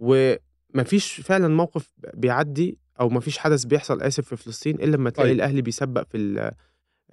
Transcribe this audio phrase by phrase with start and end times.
[0.00, 5.36] ومفيش فعلا موقف بيعدي أو مفيش حدث بيحصل آسف في فلسطين إلا لما تلاقي طيب.
[5.36, 6.50] الأهلي بيسبق في ال-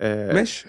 [0.02, 0.66] آه، ماشي.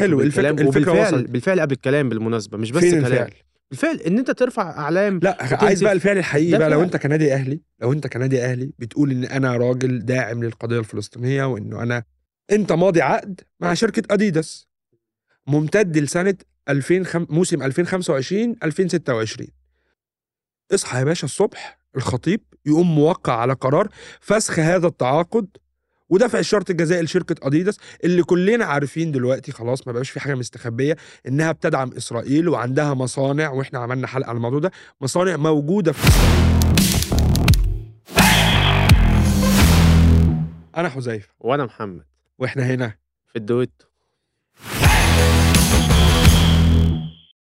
[0.00, 0.20] حلو.
[0.20, 1.30] الفكرة الفكرة وصلت.
[1.30, 3.04] بالفعل قبل الكلام بالمناسبة مش بس فين كلام.
[3.12, 3.30] الفعل؟
[3.70, 5.84] بالفعل إن أنت ترفع أعلام لا عايز.
[5.84, 6.70] بقى الفعل الحقيقي بقى.
[6.70, 6.82] لو.
[6.82, 11.82] أنت كنادي أهلي لو أنت كنادي أهلي بتقول إن أنا راجل داعم للقضية الفلسطينية وإنه
[11.82, 12.04] أنا
[12.52, 14.68] أنت ماضي عقد مع شركة اديداس
[15.46, 16.34] ممتد لسنة
[16.68, 19.48] 2005 موسم 2025 2026
[20.74, 23.88] اصحى يا باشا الصبح الخطيب يقوم موقع على قرار
[24.20, 25.46] فسخ هذا التعاقد
[26.08, 30.96] ودفع الشرط الجزائي لشركة أديداس اللي كلنا عارفين دلوقتي خلاص ما بقاش في حاجة مستخبية
[31.28, 34.70] إنها بتدعم إسرائيل وعندها مصانع وإحنا عملنا حلقة على الموضوع ده
[35.00, 36.06] مصانع موجودة في
[40.76, 41.28] أنا حذيفة.
[41.40, 42.04] وأنا محمد.
[42.38, 42.94] وإحنا هنا.
[43.26, 43.86] في الدويتو.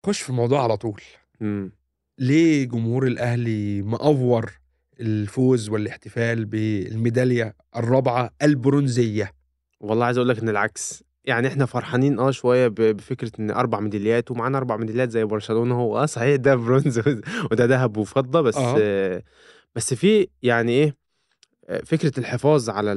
[0.06, 1.00] خش في الموضوع على طول.
[1.40, 1.72] مم.
[2.18, 4.52] ليه جمهور الأهلي مأفور
[5.00, 9.32] الفوز والاحتفال بالميدالية الرابعة البرونزية
[9.80, 14.30] والله عايز أقول لك إن العكس يعني إحنا فرحانين آه شوية بفكرة إن أربع ميداليات
[14.30, 16.98] ومعانا أربع ميداليات زي برشلونة هو آه صحيح ده برونز
[17.50, 18.76] وده ذهب وفضة بس آه.
[18.78, 19.22] آه.
[19.74, 20.96] بس في يعني إيه
[21.84, 22.90] فكرة الحفاظ على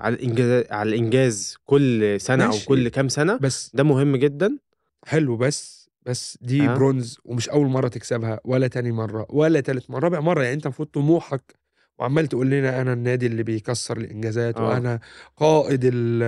[0.00, 2.66] على الانجاز على الإنجاز كل سنة أو ماشي.
[2.66, 4.58] كل كام سنة بس ده مهم جدا
[5.06, 5.77] حلو بس
[6.08, 6.74] بس دي آه.
[6.74, 10.00] برونز ومش أول مرة تكسبها ولا تاني مرة ولا تالت مرة.
[10.00, 11.54] رابع مرة يعني أنت المفروض طموحك
[11.98, 14.68] وعمال تقول لنا أنا النادي اللي بيكسر الإنجازات آه.
[14.68, 15.00] وأنا
[15.36, 16.22] قائد ال-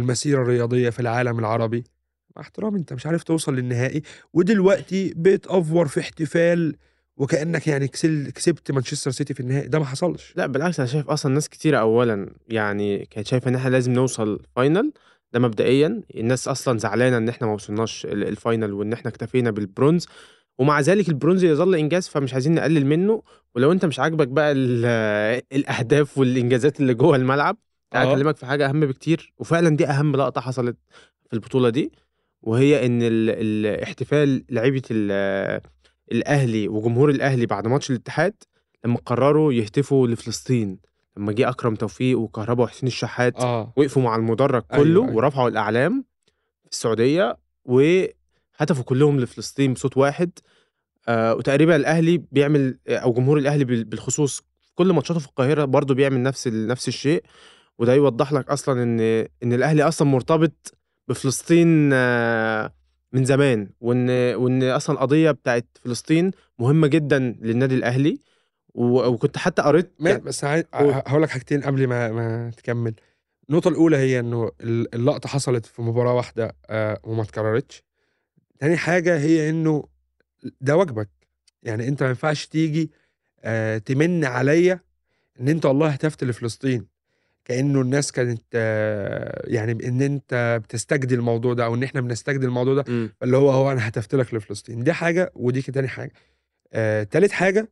[0.00, 1.84] المسيرة الرياضية في العالم العربي.
[2.36, 4.02] مع احترامي أنت مش عارف توصل للنهائي.
[4.32, 6.76] ودلوقتي بتأفور في احتفال
[7.16, 9.68] وكأنك يعني كسل- كسبت مانشستر سيتي في النهائي.
[9.68, 10.32] ده ما حصلش.
[10.36, 14.40] لا بالعكس أنا شايف أصلا ناس كتيره اولا يعني كانت شايفة إن إحنا لازم نوصل
[14.56, 14.92] final
[15.32, 16.02] ده مبدئيا.
[16.16, 20.06] الناس أصلا زعلانة إن إحنا ما وصلناش ال- ال final وإن إحنا اكتفينا بالبرونز.
[20.58, 23.22] ومع ذلك البرونز يظل إنجاز فمش عايزين نقلل منه.
[23.54, 27.56] ولو أنت مش عاجبك بقى ال- الأهداف والإنجازات اللي جوه الملعب
[27.90, 28.12] تعال آه.
[28.12, 29.32] أكلمك في حاجة أهم بكتير.
[29.38, 30.76] وفعلا دي أهم لقطة حصلت
[31.28, 31.92] في البطولة دي
[32.42, 33.30] وهي إن ال-
[33.66, 35.60] الاحتفال لعيبة ال-
[36.12, 38.34] الأهلي وجمهور الأهلي بعد ماتش الاتحاد
[38.84, 40.78] لما قرروا يهتفوا لفلسطين.
[41.18, 43.72] لما جه أكرم توفيق وكهربا وحسين الشحات آه.
[43.76, 45.16] وقفوا مع المدرج أيوة، كله أيوة.
[45.16, 46.04] ورفعوا الإعلام
[46.64, 50.30] في السعودية وهتفوا كلهم لفلسطين بصوت واحد.
[51.08, 54.42] آه وتقريبا الأهلي بيعمل أو جمهور الأهلي بال- بالخصوص
[54.74, 57.22] كل ماتشاته في القاهرة برضه بيعمل نفس نفس الشيء.
[57.78, 59.00] وده يوضح لك أصلا إن
[59.42, 60.74] إن الأهلي أصلا مرتبط
[61.08, 62.72] بفلسطين آه
[63.12, 68.18] من زمان وإن وإن أصلا القضية بتاعت فلسطين مهمة جدا للنادي الأهلي.
[68.74, 70.44] وكنت حتى قريت ما بس.
[71.06, 72.94] هقول لك حاجتين قبل ما ما تكمل
[73.50, 77.82] النقطة الأولى هي إنه ال- اللقطة حصلت في مباراة واحدة آه وما اتكررتش.
[78.58, 79.84] تاني حاجة هي إنه
[80.60, 81.08] ده واجبك
[81.62, 82.90] يعني أنت ما ينفعش تيجي
[83.40, 84.80] آه تمن عليا
[85.40, 86.86] إن أنت والله هتفت لفلسطين
[87.44, 92.74] كأنه الناس كانت آه يعني إن أنت بتستجدي الموضوع ده أو إن إحنا بنستجدي الموضوع
[92.74, 92.84] ده.
[93.22, 96.12] اللي هو هو أنا هتفت لك لفلسطين دي حاجة ودي تاني حاجة.
[96.72, 97.68] آه تالت حاجة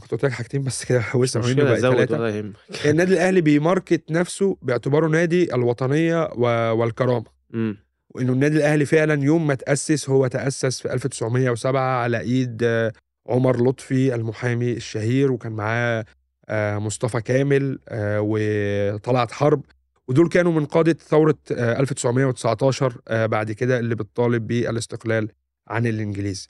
[0.00, 2.54] كنت قلت لك حاجتين بس كده حوست مشكلة بقى يهمك.
[2.86, 6.28] النادي الأهلي بيماركت نفسه باعتباره نادي الوطنية
[6.72, 7.24] والكرامة.
[7.50, 7.76] مم.
[8.10, 12.92] وإنه النادي الأهلي فعلا يوم ما تأسس هو تأسس في 1907 على إيد آه،
[13.28, 16.04] عمر لطفي المحامي الشهير وكان معاه
[16.48, 19.62] آه، مصطفى كامل آه، وطلعت حرب.
[20.08, 25.28] ودول كانوا من قادة ثورة آه، 1919 آه، بعد كده اللي بتطالب بالاستقلال
[25.68, 26.46] عن الإنجليز.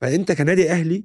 [0.00, 1.04] فأنت كنادي أهلي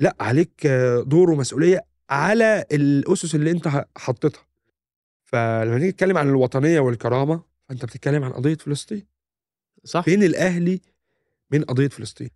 [0.00, 0.66] لأ عليك
[1.06, 4.42] دور ومسؤولية على الأسس اللي أنت ح- حطيتها.
[5.24, 9.06] فلما نيجي نتكلم عن الوطنية والكرامة فأنت بتتكلم عن قضية فلسطين.
[9.84, 10.00] صح.
[10.04, 10.80] فين الأهلي
[11.50, 12.30] من قضية فلسطين؟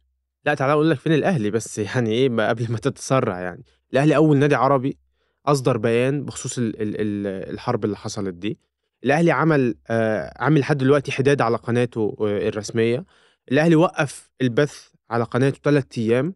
[0.44, 3.64] لأ تعالى أقول لك فين الأهلي بس يعني إيه قبل ما تتسرع يعني.
[3.92, 4.98] الأهلي أول نادي عربي
[5.46, 8.58] أصدر بيان بخصوص ال ال ال الحرب اللي حصلت دي.
[9.04, 13.04] الأهلي عمل آه عامل لحد دلوقتي حداد على قناته آه الرسمية.
[13.52, 16.34] الأهلي وقف البث على قناته ثلاث أيام.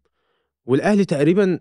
[0.67, 1.59] والأهلي تقريبا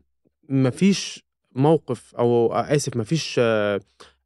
[0.50, 1.24] ما فيش
[1.56, 3.80] موقف أو آسف ما فيش آه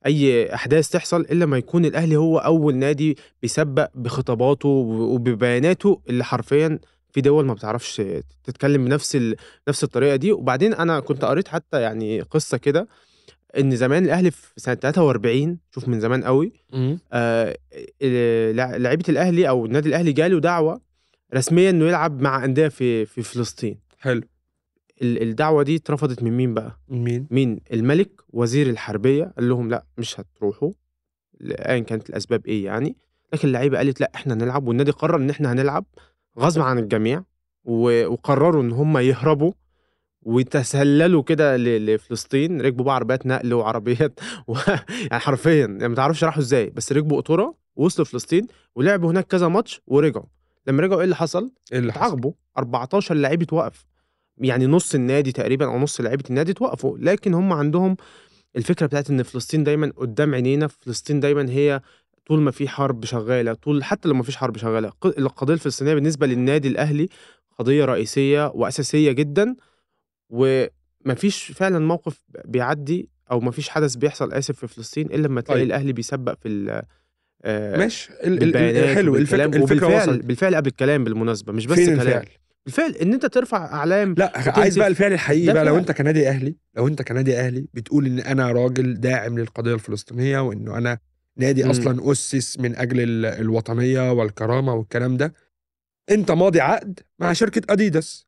[0.06, 6.80] أي أحداث تحصل إلا ما يكون الأهلي هو أول نادي بيسبق بخطاباته وببياناته اللي حرفيا
[7.12, 8.02] في دول ما بتعرفش
[8.44, 9.36] تتكلم بنفس ال...
[9.68, 10.31] نفس الطريقة دي.
[10.31, 12.88] وبعدين أنا كنت قريت حتى يعني قصة كده
[13.57, 16.54] إن زمان الأهلي في سنة 43 شوف من زمان قوي
[17.13, 17.57] آه
[18.78, 20.81] لعيبة الأهلي أو النادي الأهلي جاله دعوة
[21.36, 23.80] رسميا إنه يلعب مع أندية في في فلسطين.
[24.00, 24.22] حلو.
[25.02, 30.20] الدعوة دي اترفضت من مين بقى؟ مين؟ مين؟ الملك وزير الحربية قال لهم لا مش
[30.20, 30.72] هتروحوا
[31.42, 32.96] ايا كانت الأسباب إيه يعني.
[33.34, 35.86] لكن اللعيبة قالت لا إحنا هنلعب والنادي قرر إن إحنا هنلعب
[36.40, 37.24] غصب عن الجميع
[37.66, 39.52] وقرروا إن هم يهربوا
[40.22, 44.56] وتسللوا كده لفلسطين، ركبوا بقى عربيات نقل وعربيات و
[44.90, 49.48] يعني حرفيًا يعني ما تعرفش راحوا إزاي، بس ركبوا قطورة ووصلوا فلسطين ولعبوا هناك كذا
[49.48, 50.26] ماتش ورجعوا،
[50.68, 53.86] لمّا رجعوا إيه اللي حصل؟ إيه اللي حصل؟ اتعاقبوا 14 لعيب اتوقف،
[54.39, 57.98] يعني نُص النادي تقريبًا أو نُص لعيبة النادي اتوقفوا، لكن هم عندهم
[58.56, 61.81] الفكرة بتاعة إن فلسطين دايمًا قدّام عينينا، فلسطين دايمًا هي
[62.28, 65.94] طول ما في حرب شغالة، طول حتى لو ما فيش حرب شغالة، ق القضية الفلسطينية
[65.94, 67.07] بالنسبة للنادي الأهلي
[67.60, 69.56] قضية رئيسية وأساسية جدًا،
[70.30, 75.42] وما فيش فعلًا موقف بيعدّي أو ما فيش حدث بيحصل آسف في فلسطين إلا لمّا
[75.42, 75.68] تلاقي طيب.
[75.68, 76.81] الأهلي بيسبّق في
[77.45, 80.25] آآ ماشي ال ال حلو الفك وبالكلام الفكرة وبالفعل وصلت.
[80.25, 82.25] بالفعل قبل الكلام بالمناسبة مش بس فين كلام، الفعل؟
[82.68, 86.56] الفعل إن أنت ترفع أعلام لا عايز بقى الفعل الحقيقي بقى لو أنت كنادي أهلي
[86.75, 90.98] لو أنت كنادي أهلي بتقول إن أنا راجل داعم للقضية الفلسطينية وإنه أنا
[91.38, 91.69] نادي م.
[91.69, 95.34] أصلا أسس من أجل الوطنية والكرامة والكلام ده
[96.12, 98.28] أنت ماضي عقد مع شركة أديداس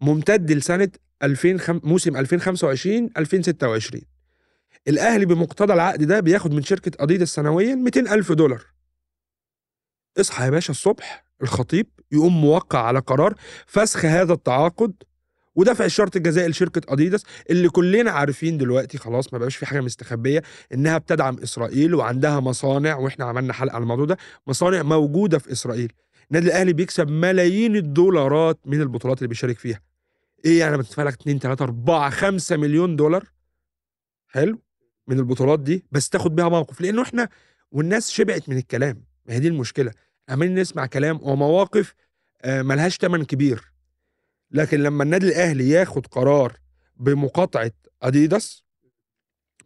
[0.00, 0.88] ممتد لسنة
[1.22, 4.02] 2000 موسم 2025 2026
[4.88, 8.64] الأهلي بمقتضى العقد ده بياخد من شركة أديداس سنويا 200 ألف دولار.
[10.20, 13.34] اصحى يا باشا الصبح الخطيب يقوم موقع على قرار
[13.66, 14.92] فسخ هذا التعاقد
[15.54, 20.42] ودفع الشرط الجزائي لشركة أديداس اللي كلنا عارفين دلوقتي خلاص ما بقاش في حاجة مستخبية
[20.74, 24.16] إنها بتدعم إسرائيل وعندها مصانع وإحنا عملنا حلقة على الموضوع ده
[24.46, 25.92] مصانع موجودة في إسرائيل.
[26.30, 29.80] النادي الأهلي بيكسب ملايين الدولارات من البطولات اللي بيشارك فيها.
[30.44, 33.24] إيه يعني بتدفع لك 2 3 4 5 مليون دولار؟
[34.26, 34.62] حلو.
[35.08, 36.80] من البطولات دي بس تاخد بيها موقف.
[36.80, 37.28] لأنه إحنا
[37.70, 39.04] والناس شبعت من الكلام.
[39.26, 39.92] ما هي دي المشكلة.
[40.28, 41.94] عمالين نسمع كلام ومواقف
[42.42, 43.72] آه، ملهاش تمن كبير
[44.50, 46.56] لكن لما النادي الأهلي ياخد قرار
[46.96, 47.72] بمقاطعة
[48.02, 48.64] أديداس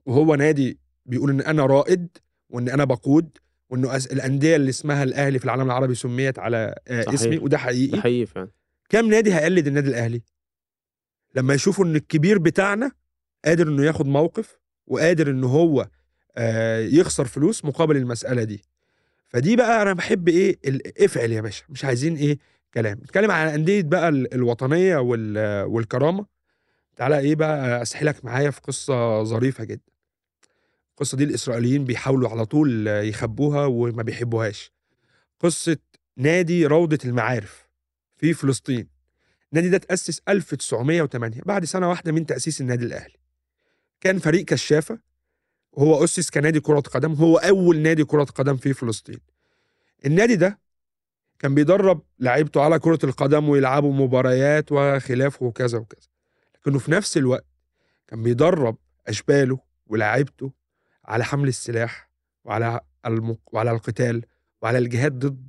[0.06, 2.08] وهو نادي بيقول إن أنا رائد
[2.48, 3.38] وإن أنا بقود
[3.70, 7.14] وإنه الأندية اللي اسمها الأهلي في العالم العربي سميت على آه، صحيح.
[7.14, 8.48] اسمي وده ده حقيقي حقيقي فعلًا.
[8.88, 10.22] كام نادي هيقلد النادي الأهلي
[11.34, 12.90] لما يشوفوا إن الكبير بتاعنا
[13.44, 15.88] قادر إنه ياخد موقف وقادر إن هو
[16.36, 18.62] آه، يخسر فلوس مقابل المسألة دي
[19.28, 20.58] فدي بقى أنا بحب إيه
[21.00, 22.38] افعل يا باشا مش عايزين إيه
[22.74, 26.26] كلام نتكلم عن انديه بقى ال- الوطنية وال- والكرامة.
[26.96, 29.92] تعالى إيه بقى أسحلك معايا في قصة ظريفة جدا.
[30.90, 34.72] القصة دي الإسرائيليين بيحاولوا على طول يخبوها وما بيحبوهاش.
[35.40, 35.76] قصة
[36.16, 37.68] نادي روضة المعارف
[38.16, 38.88] في فلسطين.
[39.52, 43.16] النادي ده تأسس 1908 بعد سنة واحدة من تأسيس النادي الأهلي.
[44.00, 44.98] كان فريق كشافة
[45.76, 49.18] وهو أسس كنادي كرة قدم هو أول نادي كرة قدم في فلسطين.
[50.06, 50.58] النادي ده
[51.38, 56.08] كان بيدرب لعيبته على كرة القدم ويلعبوا مباريات وخلافه وكذا وكذا.
[56.54, 57.46] لكنه في نفس الوقت
[58.08, 58.76] كان بيدرب
[59.06, 60.52] أشباله ولاعيبته
[61.04, 62.10] على حمل السلاح
[62.44, 63.36] وعلى الم...
[63.52, 64.22] وعلى القتال
[64.62, 65.48] وعلى الجهاد ضد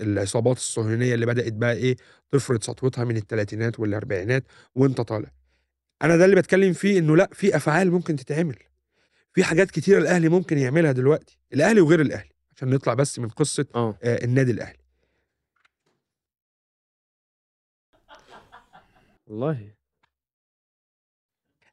[0.00, 1.96] العصابات الصهيونية اللي بدأت بقى إيه
[2.30, 4.44] تفرض سطوتها من الثلاثينات والأربعينات
[4.74, 5.30] وأنت طالع.
[6.02, 8.56] أنا ده اللي بتكلم فيه إنه لأ في أفعال ممكن تتعمل.
[9.34, 13.66] في حاجات كتير الأهلي ممكن يعملها دلوقتي الأهلي وغير الأهلي عشان نطلع بس من قصة
[13.74, 13.98] آه.
[14.02, 14.24] آه.
[14.24, 14.78] النادي الأهلي.
[19.26, 19.74] والله.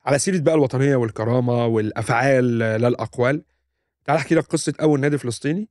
[0.06, 3.44] على سيرة بقى الوطنية والكرامة والأفعال لا الأقوال
[4.06, 5.69] تعال أحكي لك قصة أول نادي فلسطيني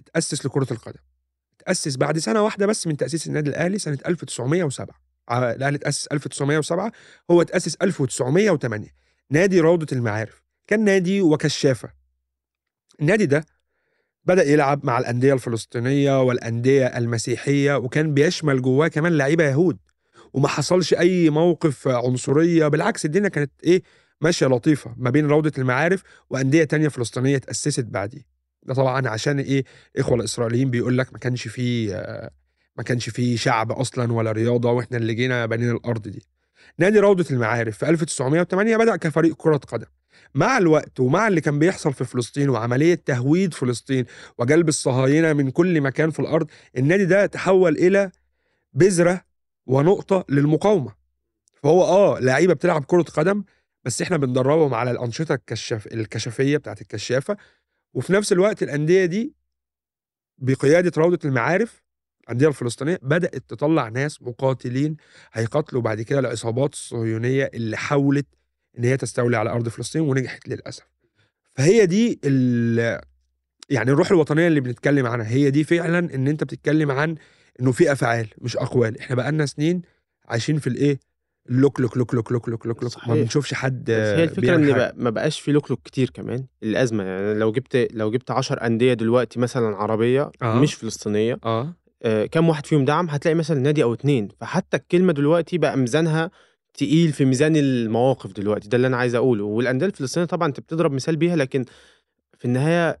[0.00, 1.00] اتأسس لكرة القدم.
[1.60, 4.94] اتأسس بعد سنة واحدة بس من تأسيس النادي الأهلي سنة 1907
[5.30, 6.92] آه، الأهلي اتأسس 1907
[7.30, 8.88] هو اتأسس 1908
[9.30, 10.42] نادي روضة المعارف.
[10.70, 11.90] كان نادي وكشافة
[13.00, 13.46] النادي ده
[14.24, 19.78] بدأ يلعب مع الأندية الفلسطينية والأندية المسيحية وكان بيشمل جواه كمان لعيبة يهود.
[20.32, 23.82] وما حصلش أي موقف عنصرية بالعكس الدنيا كانت إيه
[24.20, 28.22] ماشية لطيفة ما بين روضة المعارف وأندية تانية فلسطينية اتأسست بعديه.
[28.62, 29.64] ده طبعا عشان إيه
[29.96, 31.94] إخوة الإسرائيليين بيقول لك ما كانش فيه
[32.76, 36.22] ما كانش فيه شعب أصلا ولا رياضة وإحنا اللي جينا بنينا الأرض دي.
[36.78, 39.86] نادي روضة المعارف في 1908 بدأ كفريق كرة قدم.
[40.34, 44.04] مع الوقت ومع اللي كان بيحصل في فلسطين وعملية تهويد فلسطين
[44.38, 48.10] وجلب الصهاينة من كل مكان في الأرض النادي ده تحول إلى
[48.72, 49.24] بذرة
[49.66, 50.92] ونقطة للمقاومة.
[51.62, 53.44] فهو آه لعيبة بتلعب كرة قدم
[53.84, 57.36] بس إحنا بندربهم على الأنشطة الكشاف الكشافية بتاعت الكشافة.
[57.94, 59.34] وفي نفس الوقت الأندية دي
[60.38, 61.82] بقيادة روضة المعارف
[62.24, 64.96] الأندية الفلسطينية بدأت تطلع ناس مقاتلين
[65.32, 68.26] هيقاتلوا بعد كده العصابات الصهيونية اللي حاولت
[68.78, 70.82] إن هي تستولي على أرض فلسطين ونجحت للأسف.
[71.54, 73.00] فهي دي ال
[73.70, 77.14] يعني الروح الوطنية اللي بنتكلم عنها هي دي فعلا إن أنت بتتكلم عن
[77.60, 78.98] إنه في أفعال مش أقوال.
[78.98, 79.82] إحنا بقالنا سنين
[80.28, 80.98] عايشين في الإيه؟
[81.48, 83.08] لوك لوك لوك لوك لوك لوك لوك لوك.
[83.08, 83.14] ما.
[83.14, 84.24] بنشوفش حد بس هي
[84.54, 84.72] إن حاجة.
[84.72, 87.04] بقى ما بقاش في لوكلوك كتير كمان الأزمة.
[87.04, 90.60] يعني لو جبت لو جبت 10 أندية دلوقتي مثلا عربية آه.
[90.60, 91.74] مش فلسطينية آه.
[92.02, 94.28] آه، كام واحد فيهم دعم؟ هتلاقي مثلا نادي أو اتنين.
[94.40, 96.30] فحتى الكلمة دلوقتي بقى ميزانها
[96.74, 99.44] تقيل في ميزان المواقف دلوقتي ده اللي أنا عايز أقوله.
[99.44, 101.64] والأندية الفلسطينية طبعا أنت بتضرب مثال بيها لكن
[102.38, 102.98] في النهاية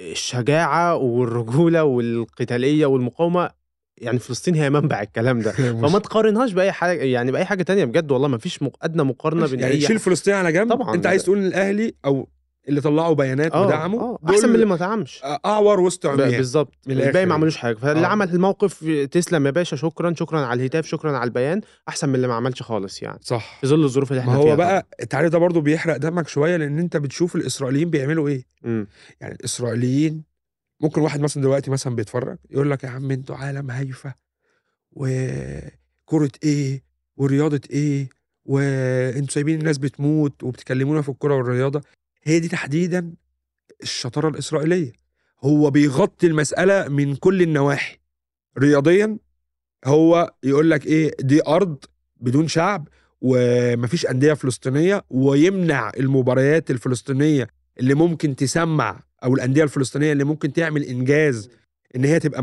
[0.00, 3.50] الشجاعة والرجولة والقتالية والمقاومة
[3.98, 5.52] يعني فلسطين هي منبع الكلام ده.
[5.82, 9.60] فما تقارنهاش بأي حاجة يعني بأي حاجة تانية بجد والله ما فيش أدنى مقارنة بين
[9.60, 10.70] يعني شيل فلسطين على جنب.
[10.70, 12.28] طبعا أنت عايز تقول الاهلي أو
[12.68, 15.20] اللي طلعوا بيانات آه ودعموا دول أحسن من اللي ما دعمش.
[15.24, 16.74] أعور وسط عميان بالظبط.
[16.88, 17.34] الباقي ما.
[17.34, 17.74] عملوش حاجة.
[17.76, 18.08] فاللي آه.
[18.08, 21.60] عمل الموقف تسلم يا باشا شكرا شكرا على الهتاف شكرا على البيان.
[21.88, 23.18] أحسن من اللي ما عملش خالص يعني.
[23.22, 23.58] صح.
[23.60, 24.86] في ظل الظروف اللي ما إحنا فيها هو بقى.
[25.02, 28.44] التعريف ده برضه بيحرق دمك شوية لأن أنت بتشوف الإسرائيليين بيعملوا إيه.
[28.62, 28.86] مم.
[29.20, 30.22] يعني الإسرائيليين
[30.80, 34.14] ممكن واحد مثلا دلوقتي مثلا بيتفرج يقول لك يا عم أنتوا عالم هايفة
[34.92, 36.82] وكرة إيه
[37.16, 38.08] ورياضة إيه
[38.44, 41.80] وأنتوا سايبين الناس بتموت وبتكلمونا في الكرة والرياضة.
[42.28, 43.12] هي دي تحديدا
[43.82, 44.92] الشطارة الإسرائيلية.
[45.44, 47.98] هو بيغطي المسألة من كل النواحي.
[48.58, 49.18] رياضيا
[49.84, 51.84] هو يقول لك إيه دي أرض
[52.16, 52.88] بدون شعب
[53.20, 57.48] ومفيش أندية فلسطينية ويمنع المباريات الفلسطينية
[57.80, 61.50] اللي ممكن تسمع أو الأندية الفلسطينية اللي ممكن تعمل إنجاز
[61.96, 62.42] إن هي تبقى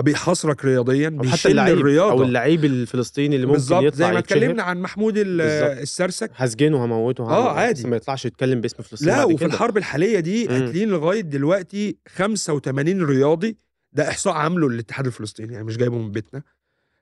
[0.00, 1.08] فبيحصرك رياضيا
[1.46, 2.12] اللعيب الرياضة.
[2.12, 5.14] أو اللعيب الفلسطيني اللي ممكن يطلع زي ما اتكلمنا عن محمود.
[5.16, 6.30] السرسك.
[6.34, 7.88] هسجنه هموته هعمل- عادي.
[7.88, 9.46] ما يطلعش يتكلم باسم فلسطين لا وفي كده.
[9.46, 10.46] الحرب الحالية دي.
[10.46, 13.56] قاتلين لغاية دلوقتي 85 رياضي.
[13.92, 16.42] ده إحصاء عامله الاتحاد الفلسطيني يعني مش جايبه من بيتنا.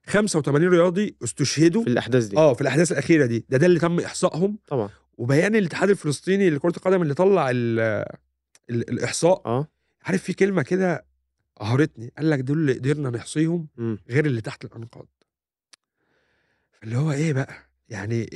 [0.06, 1.82] 85 رياضي استشهدوا.
[1.82, 2.36] في الأحداث دي.
[2.36, 3.44] آه في الأحداث الأخيرة دي.
[3.48, 4.58] ده ده اللي تم إحصائهم.
[4.68, 4.88] طبعا.
[5.18, 7.80] وبيان الاتحاد الفلسطيني لكرة القدم اللي طلع ال
[8.70, 9.42] ال الإحصاء.
[9.46, 9.68] آه.
[10.04, 11.07] عارف في كلمة كده
[11.60, 12.12] قهرتني.
[12.18, 13.68] قال لك دول اللي قدرنا نحصيهم.
[14.10, 15.06] غير اللي تحت الأنقاض.
[16.84, 17.54] اللي هو إيه بقى؟
[17.88, 18.26] يعني؟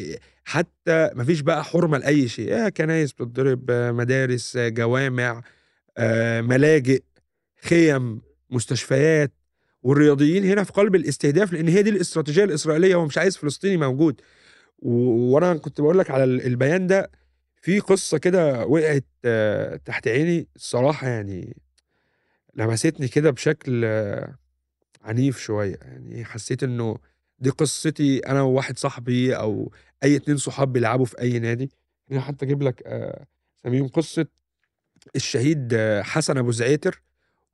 [0.45, 2.55] حتى مفيش بقى حرمة لأي شيء.
[2.55, 5.43] آه كنايس بتضرب آه، مدارس آه، جوامع
[5.99, 7.03] آه، ملاجئ
[7.63, 9.33] خيم مستشفيات.
[9.83, 14.21] والرياضيين هنا في قلب الاستهداف لأن هي دي الاستراتيجية الإسرائيلية هو مش عايز فلسطيني موجود.
[14.79, 17.11] وأنا كنت بقول لك على ال- البيان ده
[17.63, 21.57] في قصة كده وقعت آه، تحت عيني الصراحة يعني
[22.55, 24.35] لمستني كده بشكل آه،
[25.03, 26.97] عنيف شوية يعني حسيت إنه
[27.39, 29.73] دي قصتي أنا وواحد صاحبي أو
[30.05, 31.71] أي اتنين صحاب بيلعبوا في أي نادي.
[32.11, 33.27] هنا حتى أجيب لك آه،
[33.65, 34.27] سميهم قصة
[35.17, 37.03] الشهيد آه، حسن أبو زعيتر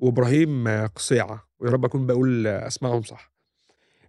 [0.01, 3.33] وإبراهيم آه، قصيعة ويا رب أكون بقول آه، اسمائهم صح.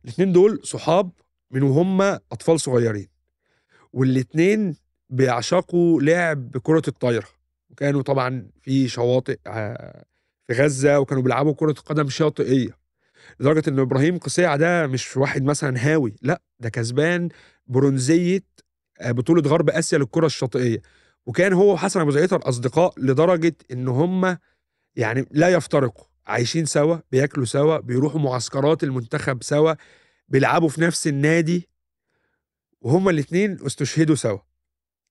[0.05, 1.11] الاتنين دول صحاب
[1.51, 3.07] من وهم أطفال صغيرين
[3.93, 4.75] والاتنين
[5.09, 7.27] بيعشقوا لعب كرة الطايرة
[7.69, 9.39] وكانوا طبعا في شواطئ
[10.51, 12.79] غزة وكانوا بيلعبوا كرة قدم شاطئية.
[13.39, 17.29] لدرجة إن إبراهيم قصيعة ده مش واحد مثلا هاوي لأ ده كسبان
[17.67, 18.41] برونزية
[19.01, 20.81] آه، بطولة غرب آسيا للكرة الشاطئية.
[21.25, 24.37] وكان هو وحسن أبو زعيتر اصدقاء لدرجة إن هم
[24.95, 26.05] يعني لا يفترقوا.
[26.27, 29.73] عايشين سوا بياكلوا سوا بيروحوا معسكرات المنتخب سوا
[30.27, 31.69] بيلعبوا في نفس النادي.
[32.81, 34.39] وهما الاتنين استشهدوا سوا.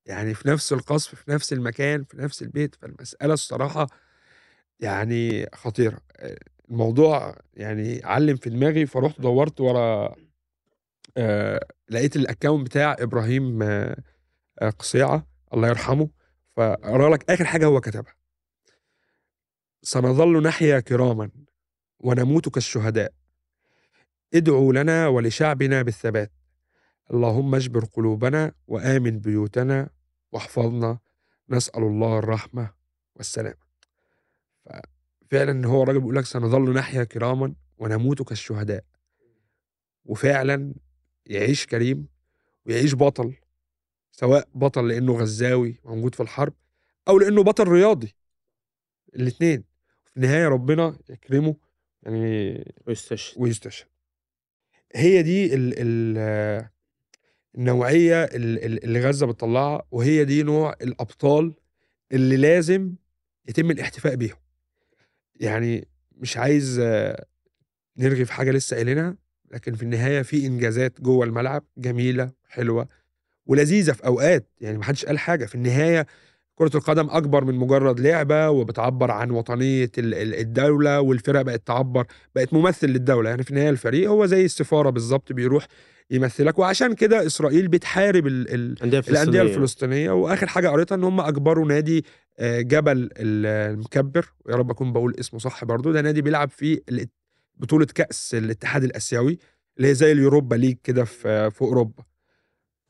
[0.06, 2.74] يعني في نفس القصف في نفس المكان في نفس البيت.
[2.74, 3.86] فالمسألة الصراحة
[4.80, 6.00] يعني خطيرة.
[6.70, 10.14] الموضوع يعني علم في دماغي فرحت دورت ورا
[11.16, 13.96] آه لقيت الاكونت بتاع إبراهيم آه
[14.78, 16.08] قصيعة الله يرحمه
[16.56, 18.14] فأقرأ لك آخر حاجة هو كتبها.
[19.82, 21.30] سنظل نحيا كراما
[22.00, 23.12] ونموت كالشهداء.
[24.34, 26.32] ادعوا لنا ولشعبنا بالثبات.
[27.10, 29.90] اللهم اجبر قلوبنا وآمن بيوتنا
[30.32, 30.98] واحفظنا.
[31.50, 32.70] نسأل الله الرحمة
[33.16, 33.67] والسلامة.
[35.30, 38.84] ففعلا هو الراجل بيقول لك سنظل نحيا كراما ونموت كالشهداء.
[40.04, 40.74] وفعلا
[41.26, 42.06] يعيش كريم
[42.66, 43.34] ويعيش بطل
[44.12, 46.54] سواء بطل لأنه غزاوي موجود في الحرب
[47.08, 48.14] أو لأنه بطل رياضي.
[49.16, 49.64] الاثنين
[50.04, 51.56] في النهاية ربنا يكرمه
[52.02, 53.40] يعني ويستشهد.
[53.42, 53.88] ويستشهد.
[54.94, 56.68] هي دي ال ال
[57.54, 61.54] النوعية ال- ال- اللي غزة بتطلعها وهي دي نوع الأبطال
[62.12, 62.94] اللي لازم
[63.48, 64.36] يتم الاحتفاء بيهم.
[65.40, 66.80] يعني مش عايز
[67.98, 69.16] نرغي في حاجة لسه قايلينها
[69.52, 72.88] لكن في النهاية في إنجازات جوه الملعب جميلة حلوة
[73.46, 75.46] ولذيذة في أوقات يعني محدش قال حاجة.
[75.46, 76.06] في النهاية
[76.54, 82.06] كرة القدم أكبر من مجرد لعبة وبتعبر عن وطنية ال- ال- الدولة والفرق بقت تعبر
[82.34, 83.30] بقت ممثل للدولة.
[83.30, 85.66] يعني في النهاية الفريق هو زي السفارة بالظبط بيروح
[86.10, 86.58] يمثلك.
[86.58, 90.10] وعشان كده إسرائيل بتحارب ال ال فلسطينية الفلسطينية.
[90.10, 92.04] وآخر حاجة قريتها إن هم أجبروا نادي
[92.38, 94.32] آه، جبل ال- المكبر.
[94.44, 96.80] ويا رب أكون بقول اسمه صح برضو ده نادي بيلعب في
[97.56, 99.38] بطولة كأس الاتحاد الآسيوي
[99.76, 102.02] اللي هي زي اليوروبا ليج كده في في أوروبا.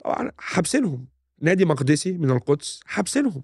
[0.05, 1.07] طبعا حابسينهم.
[1.41, 3.43] نادي مقدسي من القدس حابسينهم.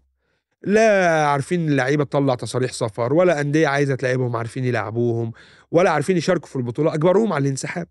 [0.63, 5.33] لا عارفين اللعيبة تطلع تصاريح سفر ولا أندية عايزة تلعبهم عارفين يلعبوهم
[5.71, 6.95] ولا عارفين يشاركوا في البطولة.
[6.95, 7.87] أجبروهم على الانسحاب.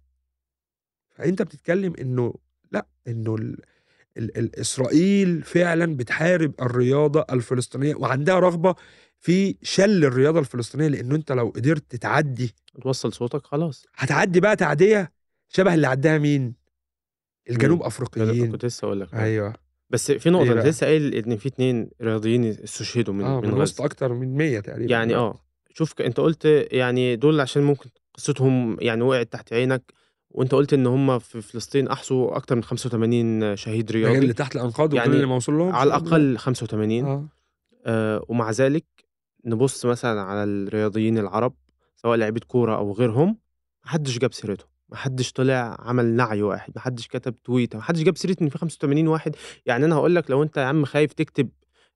[1.13, 2.33] فأنت بتتكلم إنه
[2.71, 3.57] لأ إنه ال...
[4.17, 4.37] ال...
[4.37, 4.59] ال...
[4.59, 8.75] إسرائيل فعلا بتحارب الرياضة الفلسطينية وعندها رغبة
[9.19, 15.11] في شل الرياضة الفلسطينية لأنه أنت لو قدرت تعدي توصل صوتك خلاص هتعدي بقى تعدية
[15.49, 16.53] شبه اللي عداها مين؟
[17.49, 19.53] الجنوب مين؟ أفريقيين كنت لسه أقول لك أيوه
[19.89, 23.41] بس في إيه نقطه انت بقى؟ لسه قايل إن في اتنين رياضيين استشهدوا من آه
[23.41, 25.15] من وسط غزة أكتر من 100 تقريبا يعني.
[25.15, 25.39] آه
[25.73, 29.93] شوف أنت قلت يعني دول عشان ممكن قصتهم يعني وقعت تحت عينك
[30.33, 34.17] وانت قلت ان هم في فلسطين احصوا أكتر من 85 شهيد رياضي.
[34.17, 37.27] اللي تحت الانقاض يعني يعني اللي موصول لهم؟ على الأقل 85 آه.
[37.85, 38.85] آه ومع ذلك
[39.45, 41.53] نبص مثلا على الرياضيين العرب
[41.95, 43.37] سواء لعيبة كورة أو غيرهم
[43.85, 48.49] محدش جاب سيرته محدش طلع عمل نعي واحد محدش كتب تويته محدش جاب سيرة إن
[48.49, 49.35] في 85 واحد.
[49.65, 51.49] يعني أنا هقول لك لو أنت يا عم خايف تكتب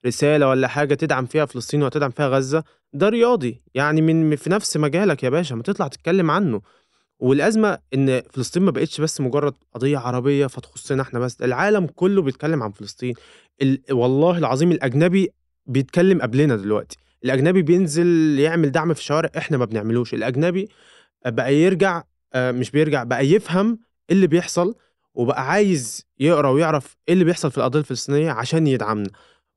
[0.06, 2.63] رسالة ولا حاجة تدعم فيها فلسطين وتدعم فيها غزة
[2.94, 3.62] ده رياضي.
[3.74, 6.62] يعني من في نفس مجالك يا باشا ما تطلع تتكلم عنه.
[7.19, 12.63] والأزمة إن فلسطين ما بقتش بس مجرد قضية عربية فتخصنا إحنا بس العالم كله بيتكلم
[12.63, 13.13] عن فلسطين.
[13.62, 13.81] ال...
[13.91, 15.29] والله العظيم الأجنبي
[15.65, 16.97] بيتكلم قبلنا دلوقتي.
[17.25, 20.13] الأجنبي بينزل يعمل دعم في الشوارع إحنا ما بنعملوش.
[20.13, 20.69] الأجنبي
[21.25, 24.75] بقى يرجع آه، مش بيرجع بقى يفهم إيه اللي بيحصل
[25.13, 29.09] وبقى عايز يقرأ ويعرف إيه اللي بيحصل في القضية الفلسطينية عشان يدعمنا.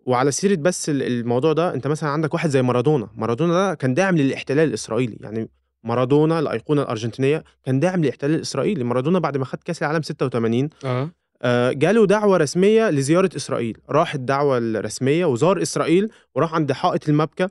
[0.06, 3.08] وعلى سيرة بس ال- الموضوع ده أنت مثلا عندك واحد زي مارادونا.
[3.16, 5.16] مارادونا ده كان داعم للاحتلال الإسرائيلي.
[5.20, 5.48] يعني
[5.82, 11.10] مارادونا الأيقونة الأرجنتينية كان داعم للاحتلال الاسرائيلي مارادونا بعد ما خد كأس العالم 86 آه.
[11.42, 13.78] آه، جاله دعوة رسمية لزيارة إسرائيل.
[13.90, 17.48] راح الدعوة الرسمية وزار إسرائيل وراح عند حائط المبكى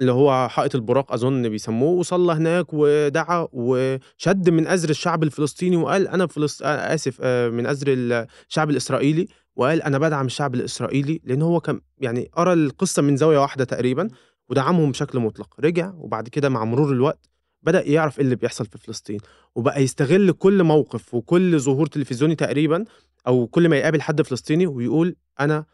[0.00, 6.08] اللي هو حائط البراق أظن بيسموه وصلى هناك ودعا وشد من أزر الشعب الفلسطيني وقال
[6.08, 6.62] أنا فلسط...
[6.62, 11.80] آه، آسف آه، من أزر الشعب الإسرائيلي وقال أنا بدعم الشعب الإسرائيلي لأن هو كان
[11.98, 14.08] يعني قرأ القصة من زاوية واحدة تقريبا
[14.48, 15.54] ودعمهم بشكل مطلق.
[15.60, 17.30] رجع وبعد كده مع مرور الوقت
[17.66, 19.18] بدأ يعرف إيه اللي بيحصل في فلسطين
[19.54, 22.84] وبقى يستغل كل موقف وكل ظهور تلفزيوني تقريبا
[23.26, 25.64] أو كل ما يقابل حد فلسطيني ويقول أنا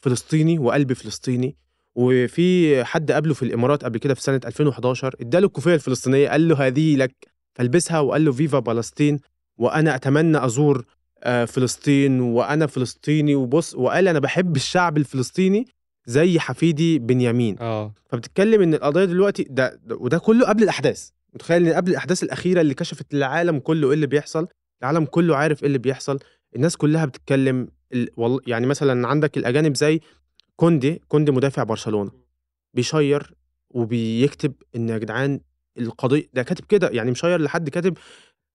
[0.00, 1.56] فلسطيني وقلبي فلسطيني.
[1.94, 6.66] وفي حد قابله في الإمارات قبل كده في سنة 2011 اداله الكوفية الفلسطينية قال له
[6.66, 7.14] هذه لك
[7.54, 9.18] فلبسها وقال له فيفا فلسطين
[9.58, 10.84] وأنا أتمنى أزور
[11.22, 15.66] آه، فلسطين وأنا فلسطيني وبص وقال أنا بحب الشعب الفلسطيني
[16.06, 17.56] زي حفيدي بنيامين.
[17.60, 17.94] آه.
[18.08, 21.10] فبتتكلم إن القضية دلوقتي ده وده كله قبل الأحداث.
[21.34, 24.46] متخيل إن قبل الأحداث الأخيرة اللي كشفت للعالم كله إيه اللي بيحصل؟
[24.82, 26.18] العالم كله عارف إيه اللي بيحصل.
[26.56, 28.08] الناس كلها بتتكلم ال...
[28.16, 30.00] والله يعني مثلا عندك الأجانب زي
[30.56, 32.10] كوندي كوندي مدافع برشلونة.
[32.74, 33.34] بيشير
[33.70, 35.40] وبيكتب إن يا جدعان
[35.78, 37.96] القضية ده كاتب كده يعني مشير لحد كاتب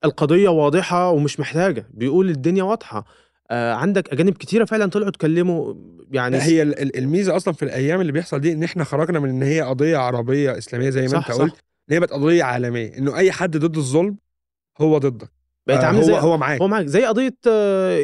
[0.06, 1.88] القضية واضحة ومش محتاجة.
[1.94, 3.06] بيقول الدنيا واضحة.
[3.52, 5.74] آه عندك أجانب كتيرة فعلا طلعوا اتكلموا
[6.12, 9.30] يعني هي ال- ال- الميزة أصلا في الأيام اللي بيحصل دي إن إحنا خرجنا من
[9.30, 11.44] إن هي قضية عربية إسلامية زي ما صح أنت صح.
[11.44, 11.56] قلت
[11.90, 14.18] ان هي بقت قضية عالمية إنه أي حد ضد الظلم
[14.82, 15.30] هو ضدك.
[15.68, 16.62] بقت آه، عاملة هو زي هو معاك.
[16.62, 16.86] هو معاك.
[16.86, 17.98] زي قضية آه،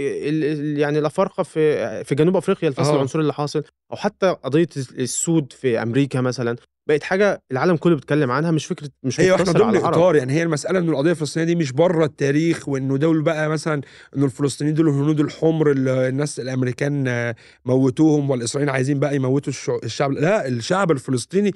[0.78, 2.96] يعني الافارقه في في جنوب أفريقيا الفصل آه.
[2.96, 6.56] العنصري اللي حاصل أو حتى قضية السود في أمريكا مثلا.
[6.88, 10.34] بقت حاجة العالم كله بيتكلم عنها مش فكرة مش هي وإحنا مقتصرة ضمن اطار يعني
[10.34, 13.82] هي المسألة إنه القضية الفلسطينية دي مش بره التاريخ وإنه دول بقى مثلا
[14.18, 17.34] إنه الفلسطينيين دول الهنود الحمر اللي الناس الأمريكان
[17.66, 21.52] موتوهم والإسرائيليين عايزين بقى يموتوا الشع- الشعب لا الشعب الفلسطيني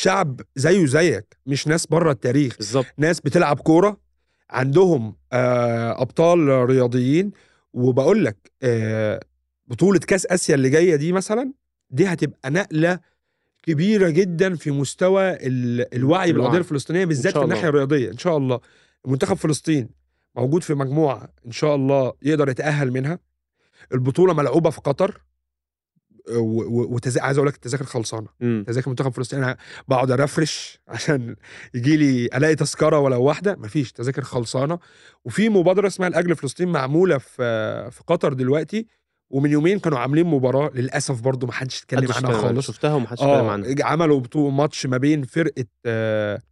[0.00, 2.56] شعب زيه زيك مش ناس بره التاريخ.
[2.56, 2.86] بالظبط.
[2.98, 4.00] ناس بتلعب كورة
[4.50, 6.38] عندهم آه، أبطال
[6.70, 7.30] رياضيين.
[7.72, 9.20] وبقول لك آه،
[9.66, 11.52] بطولة كأس آسيا اللي جاية دي مثلا
[11.90, 13.00] دي هتبقى نقلة
[13.62, 16.58] كبيرة جدا في مستوى ال- الوعي بالقضية.
[16.58, 17.44] الفلسطينية بالذات في.
[17.44, 18.10] الناحية الرياضية.
[18.10, 18.60] إن شاء الله.
[19.06, 19.88] منتخب فلسطين
[20.36, 23.18] موجود في مجموعة إن شاء الله يقدر يتأهل منها.
[23.94, 25.20] البطولة ملعوبة في قطر.
[26.36, 27.18] وتز...
[27.18, 28.26] عايز أقول لك التذاكر خلصانة.
[28.66, 29.56] تذاكر منتخب فلسطين أنا
[29.88, 31.36] بقعد أرفرش عشان
[31.74, 34.78] يجي لي ألاقي تذكرة ولو واحدة مفيش تذاكر خلصانة.
[35.24, 38.86] وفي مبادرة اسمها الأجل فلسطين معمولة في في قطر دلوقتي
[39.30, 42.32] ومن يومين كانوا عاملين مباراة للأسف برضو ما حدش اتكلم عنها.
[42.32, 42.66] خالص.
[42.66, 43.84] شفتها ومحدش اتكلم آه عنها.
[43.84, 46.42] عملوا بطوله ماتش ما بين فرقة آه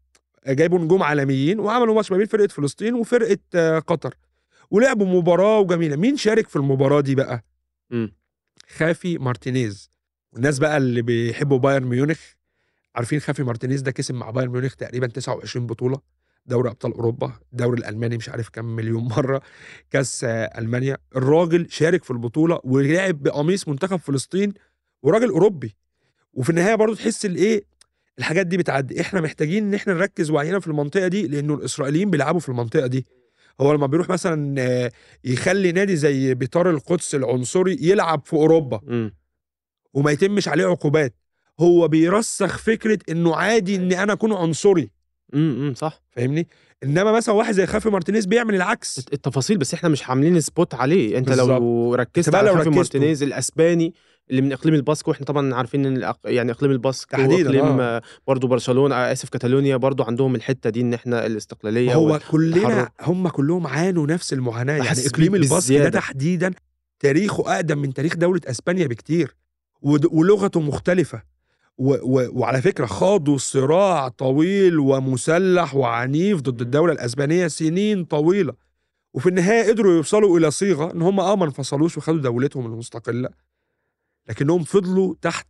[0.47, 4.15] جابوا نجوم عالميين وعملوا ماتش ما بين فرقة فلسطين وفرقة آه قطر.
[4.71, 5.97] ولعبوا مباراة وجميلة.
[5.97, 7.45] مين شارك في المباراة دي بقى؟
[7.93, 8.13] امم
[8.77, 9.91] خافي مارتينيز.
[10.33, 12.19] والناس بقى اللي بيحبوا بايرن ميونخ
[12.95, 16.01] عارفين خافي مارتينيز ده كسب مع بايرن ميونخ تقريبا 29 بطولة
[16.47, 19.43] دوري أبطال أوروبا الدوري الألماني مش عارف كام مليون مرة
[19.91, 20.99] كأس ألمانيا.
[21.17, 24.53] الراجل شارك في البطولة ولعب بقميص منتخب فلسطين
[25.03, 25.77] وراجل أوروبي.
[26.33, 27.65] وفي النهاية برضو تحس الايه
[28.19, 29.01] الحاجات دي بتعدي.
[29.01, 33.07] إحنا محتاجين إن إحنا نركز وعينا في المنطقة دي لأنه الإسرائيليين بيلعبوا في المنطقة دي.
[33.61, 34.93] هو لما بيروح مثلا آه،
[35.25, 39.15] يخلي نادي زي بيتار القدس العنصري يلعب في أوروبا امم
[39.95, 41.15] وما يتمش عليه عقوبات
[41.61, 44.91] هو بيرسخ فكرة إنه عادي ان أنا أكون عنصري
[45.35, 46.03] إمم، صح.
[46.11, 46.47] فاهمني؟
[46.85, 48.99] إنما مثلًا واحد زي خافي مارتينيز بيعمل العكس.
[48.99, 51.49] الت التفاصيل بس إحنا مش عاملين spot عليه، أنت بالضبط.
[51.49, 53.95] لو ركّزت على خافي مارتينيز الأسباني
[54.31, 58.03] اللي من إقليم الباسك وإحنا طبعًا عارفين الأق يعني إقليم الباسك تحديدًا وإقليم آه.
[58.27, 62.91] برضه برشلونة آسف كاتالونيا برضه عندهم الحتّة دي إن إحنا ما الاستقلالية هو كلنا.
[63.01, 65.89] هم كلّهم عانوا نفس المعاناة، يعني بيك الباسك ده.
[65.89, 66.53] تحديدًا
[67.01, 69.37] تاريخه أقدم من تاريخ دولة أسبانيا بكتير،
[69.83, 71.23] ولغته مختلفة،
[71.79, 78.53] و و وعلى فكرة خاضوا صراع طويل ومسلّح وعنيف ضد الدولة الأسبانية سنين طويلة،
[79.15, 83.29] وفي النهاية قدروا يوصلوا إلى صيغة إن هم آه ما انفصلوش وخدوا دولتهم المستقلة،
[84.29, 85.47] لكنهم فضلوا تحت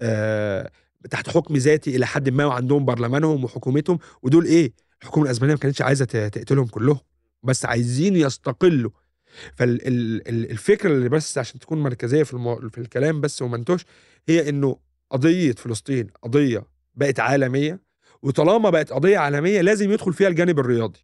[0.00, 0.70] آآ
[1.10, 5.82] تحت حكم ذاتي إلى حدٍ ما وعندهم برلمانهم وحكومتهم، ودول إيه، الحكومة الأسبانية ما كانتش
[5.82, 7.00] عايزة ت تقتلهم كلّهم،
[7.42, 8.90] بس عايزين يستقلوا.
[9.56, 13.56] فال ال ال الفكرة اللي بس عشان تكون مركزية في الم في الكلام بس وما
[13.56, 13.84] انتهش،
[14.28, 14.76] هي إنه
[15.10, 17.80] قضية فلسطين قضية بقت عالمية،
[18.22, 21.00] وطالما بقت قضية عالمية لازم يدخل فيها الجانب الرياضي.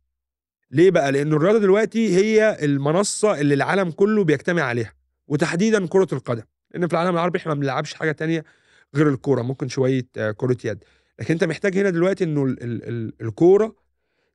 [0.70, 4.92] ليه بقى؟ لإنه الرياضة دلوقتي هي المنصة اللي العالم كلّه بيجتمع عليها،
[5.28, 6.42] وتحديدًا كرة القدم،
[6.74, 8.44] لإن في العالم العربي إحنا ما بنلعبش حاجة تانية
[8.94, 10.06] غير الكورة، ممكن شوية
[10.36, 10.84] كرة يد،
[11.20, 13.76] لكن أنت محتاج هنا دلوقتي إنه ال ال ال الكورة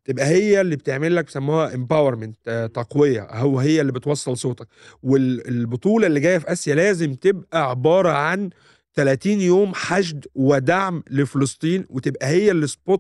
[0.06, 4.68] تبقى هي اللي بتعمل لك بيسموها empowerment تقوية، أو هي اللي بتوصّل صوتك،
[5.04, 8.50] وال البطولة اللي جاية في آسيا لازم تبقى عبارة عن
[8.94, 13.00] 30 يوم حشد ودعم لفلسطين، وتبقى هي الspot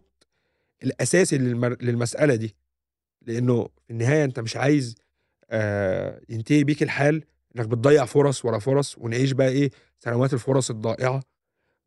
[0.83, 2.55] الأساسي للمر للمسألة دي،
[3.27, 4.95] لإنه في النهاية أنت مش عايز
[5.49, 7.23] آآ ينتهي بيك الحال
[7.55, 11.19] إنك بتضيّع فرص ورا فرص، ونعيش بقى إيه، سنوات الفرص الضائعة،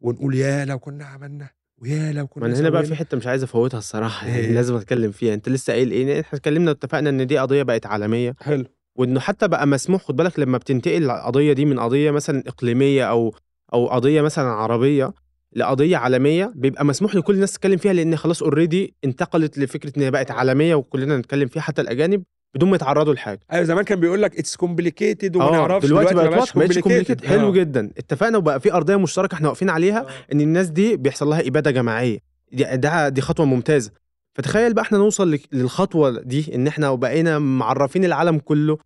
[0.00, 1.48] ونقول يا لو كنا عملنا،
[1.78, 2.94] ويا لو ما كنا أنا هنا بقى في.
[2.94, 6.20] حتّة مش عايز أفوّتها الصراحة إيه يعني هي؟ لازم أتكلّم فيها، أنت لسه قايل إيه،
[6.20, 8.64] إحنا اتكلّمنا واتفقنا إن دي قضية بقت عالمية، حلو.
[8.96, 13.34] وإنه حتّى بقى مسموح خُد بالك لمّا بتنتقل القضية دي من قضية مثلًا إقليمية أو
[13.74, 15.12] أو قضية مثلًا عربية
[15.52, 20.10] لقضية عالمية، بيبقى مسموح لكل الناس تتكلّم فيها لإن خلاص already انتقلت لفكرة إن هي
[20.10, 22.22] بقت عالمية وكلّنا نتكلّم فيها حتّى الأجانب
[22.54, 23.40] بدون ما يتعرّضوا لحاجة.
[23.52, 26.82] أيوه زمان كان بيقول لك it's complicated وما آه، نعرفش، دلوقتي دلوقتي بقت complicated.
[26.82, 27.26] complicated.
[27.26, 27.52] حلو آه.
[27.52, 31.70] جدًا، اتفقنا وبقى في أرضية مشتركة إحنا واقفين عليها إن الناس دي بيحصل لها إبادة
[31.70, 32.18] جماعية،
[32.52, 33.90] دي ده دي خطوة ممتازة،
[34.34, 38.78] فتخيّل بقى إحنا نوصل لك للخطوة دي إن إحنا بقينا معرّفين العالم كلّه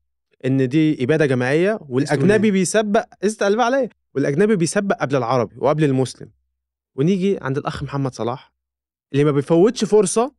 [0.44, 3.04] إن دي إبادة جماعية، والأجنبي بيسبّق
[3.38, 6.28] بقى عليّا، والأجنبي بيسبّق قبل العربي وقبل المسلم،
[6.96, 8.52] ونيجي عند الأخ محمد صلاح
[9.12, 10.32] اللي ما بيفوّتش فرصة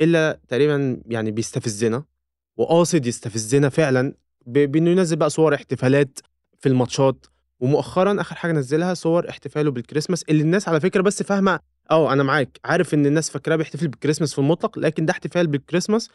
[0.00, 2.04] إلا تقريبًا يعني بيستفزنا،
[2.56, 4.14] وقاصد يستفزنا فعلًا
[4.46, 6.18] ب بإنه ينزّل بقى صور احتفالات
[6.58, 7.26] في الماتشات،
[7.60, 12.22] ومؤخرًا آخر حاجة نزّلها صور احتفاله بالكريسماس اللي الناس على فكرة بس فاهمة آه، أنا
[12.22, 16.08] معاك، عارف إن الناس فاكراه بيحتفل بالكريسماس في المطلق، لكن ده احتفال بالكريسماس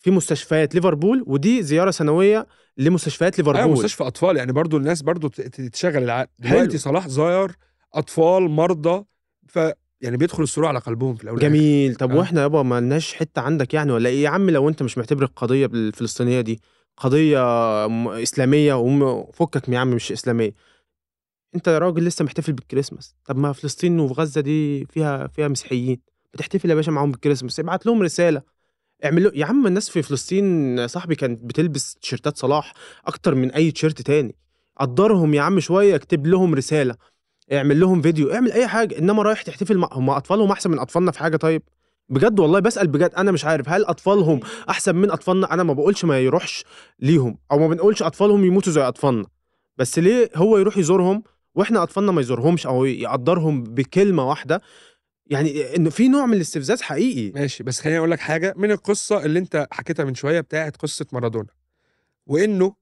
[0.00, 2.46] في مستشفيات ليفربول، ودي زيارة سنوية
[2.76, 3.72] لمستشفيات أيوه ليفربول.
[3.72, 6.28] مستشفى أطفال، يعني برضه الناس ت تشغّل العقل،.
[6.38, 7.52] دلوقتي صلاح زار
[7.94, 9.04] أطفال، مرضى،
[9.48, 9.58] ف
[10.00, 11.48] يعني بيدخل السرور على قلبهم في والآخر.
[11.48, 12.16] جميل، طب آه.
[12.16, 15.22] وإحنا يابا ما لناش حتّة عندك يعني والّا إيه؟ يا عم لو أنت مش معتبر
[15.24, 16.60] القضية الفلسطينية دي
[16.96, 17.40] قضية
[17.88, 20.54] م إسلامية وم فُكّك يا عم مش إسلامية،
[21.54, 26.00] أنت يا راجل لسه محتفل بالكريسماس، طب ما فلسطين وفي غزة دي فيها فيها مسيحيين،
[26.34, 28.42] ما تحتفل يا باشا معاهم بالكريسماس، ابعت لهم رسالة،
[29.04, 32.72] اعمل له يا عم الناس في فلسطين صاحبي كانت بتلبس تيشيرتات صلاح
[33.06, 34.34] أكتر من أي تيشيرت تاني،
[34.76, 36.94] قدّرهم يا عم شوية، اكتب لهم رسالة،
[37.52, 41.10] اعمل لهم فيديو، اعمل أي حاجة، إنما رايح تحتفل مع هم أطفالهم أحسن من أطفالنا
[41.10, 41.62] في حاجة طيب؟
[42.08, 46.04] بجد والله باسأل بجد، أنا مش عارف هل أطفالهم أحسن من أطفالنا؟ أنا ما باقولش
[46.04, 46.64] ما يروحش
[47.00, 49.26] ليهم، أو ما بنقولش أطفالهم يموتوا زي أطفالنا،
[49.76, 51.22] بس ليه هو يروح يزورهم
[51.54, 54.60] وإحنا أطفالنا ما يزورهمش أو يقدّرهم بكلمة واحدة؟
[55.26, 57.40] يعني إنه في نوع من الاستفزاز حقيقي.
[57.40, 61.06] ماشي، بس خلّيني أقول لك حاجة من القصة اللي أنت حكيتها من شوية بتاعة قصة
[61.12, 61.48] مارادونا،
[62.26, 62.74] وإنه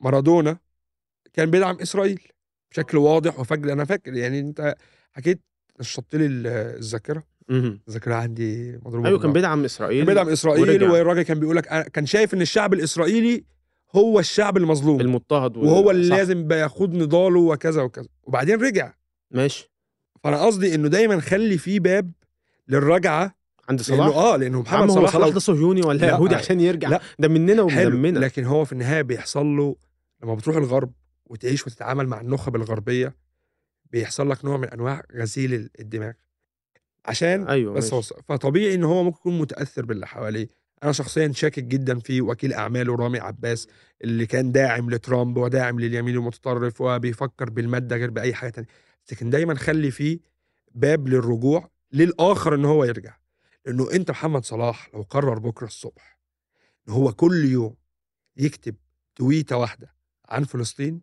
[0.00, 0.58] مارادونا
[1.32, 2.20] كان بيدعم إسرائيل
[2.70, 4.74] بشكل واضح وفج أنا فاكر يعني أنت
[5.12, 5.40] حكيت
[5.80, 6.46] نشّطت لي ال
[6.78, 7.80] الذاكرة، اهم.
[7.88, 9.32] الذاكرة عندي مضروبة أيوه كان.
[9.32, 10.90] بيدعم إسرائيل كان بيدعم إسرائيل ورجع.
[10.90, 13.44] والراجل كان بيقول لك كان شايف إن الشعب الإسرائيلي
[13.96, 16.16] هو الشعب المظلوم، المضطهد وهو اللي صح.
[16.16, 18.92] لازم يخوض نضاله وكذا وكذا، وبعدين رجع،
[19.30, 19.70] ماشي،
[20.24, 22.12] فأنا قصدي إنه دايمًا خلّي في باب
[22.68, 23.36] للرجعة
[23.68, 26.88] عند صلاح؟ آه، لإنه يا محمد صلاح صلاح ده صهيوني والّا لأ، يهودي عشان يرجع؟
[26.88, 27.00] لأ.
[27.18, 28.18] ده مننا ومن حلو، دمنا.
[28.18, 29.76] لكن هو في النهاية بيحصل له
[30.22, 30.92] لمّا بتروح الغرب
[31.26, 33.16] وتعيش وتتعامل مع النخب الغربية،
[33.90, 36.12] بيحصل لك نوع من أنواع غسيل ال الدماغ.
[37.04, 37.94] عشان أيوه بس.
[37.94, 40.48] هو فطبيعي إن هو ممكن يكون متأثّر باللي حواليه.
[40.82, 43.68] أنا شخصيًا شاكك جدًا في وكيل أعماله رامي عباس،
[44.04, 48.68] اللي كان داعم لترامب وداعم لليمين المتطرف وبيفكّر بالمادة غير بأي حاجة تانية،
[49.12, 50.20] لكن دايمًا خلّي في
[50.74, 53.16] باب للرجوع للآخر إن هو يرجع،
[53.66, 56.18] لإنه أنت محمد صلاح لو قرر بكرة الصبح
[56.88, 57.76] إن هو كل يوم
[58.36, 58.74] يكتب
[59.14, 59.94] تويتة واحدة
[60.28, 61.00] عن فلسطين،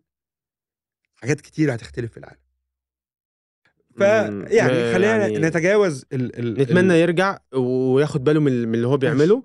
[1.24, 2.38] حاجات كتيرة هتختلف في العالم.
[3.98, 8.74] فيعني ما خلّينا يعني نتجاوز ال ال نتمنى ال يرجع وياخد باله من ال من
[8.74, 8.96] اللي هو.
[8.96, 9.42] بيعمله،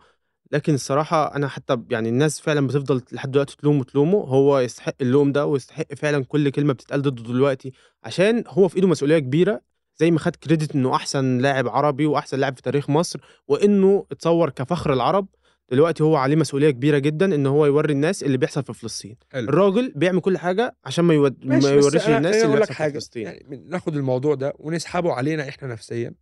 [0.52, 5.32] لكن الصراحة أنا حتى يعني الناس فعلًا بتفضل لحد دلوقتي تلومه، تلومه، هو يستحق اللوم
[5.32, 7.72] ده ويستحق فعلًا كل كلمة بتتقال ضده دلوقتي،
[8.04, 9.62] عشان هو في إيده مسؤولية كبيرة،
[9.98, 14.50] زي ما خد credit إنه أحسن لاعب عربي وأحسن لاعب في تاريخ مصر، وإنه اتصوّر
[14.50, 15.28] كفخر العرب،
[15.72, 19.50] دلوقتي هو عليه مسؤولية كبيرة جدًا إن هو يورّي الناس اللي بيحصل في فلسطين، حلو.
[19.50, 22.94] الراجل بيعمل كل حاجة عشان ما يود ما يورّيش للناس خلّيني اللي بيحصل في حاجة،
[22.94, 23.24] فلسطين.
[23.26, 26.14] يعني ناخد الموضوع ده ونسحبه علينا إحنا نفسيًا،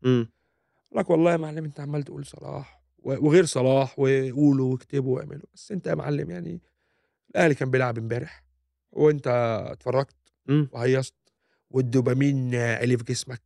[0.96, 5.72] لك والله يا معلم أنت عمّال تقول صلاح و وغير صلاح وقولوا واكتبوا واعملوا، بس
[5.72, 6.62] أنت يا معلم يعني
[7.32, 8.44] الأهلي كان بيلعب امبارح
[8.92, 9.28] وأنت
[9.72, 10.16] اتفرّجت.
[10.72, 11.16] وهيصت
[11.70, 12.52] والدوبامين
[12.98, 13.42] في جسمك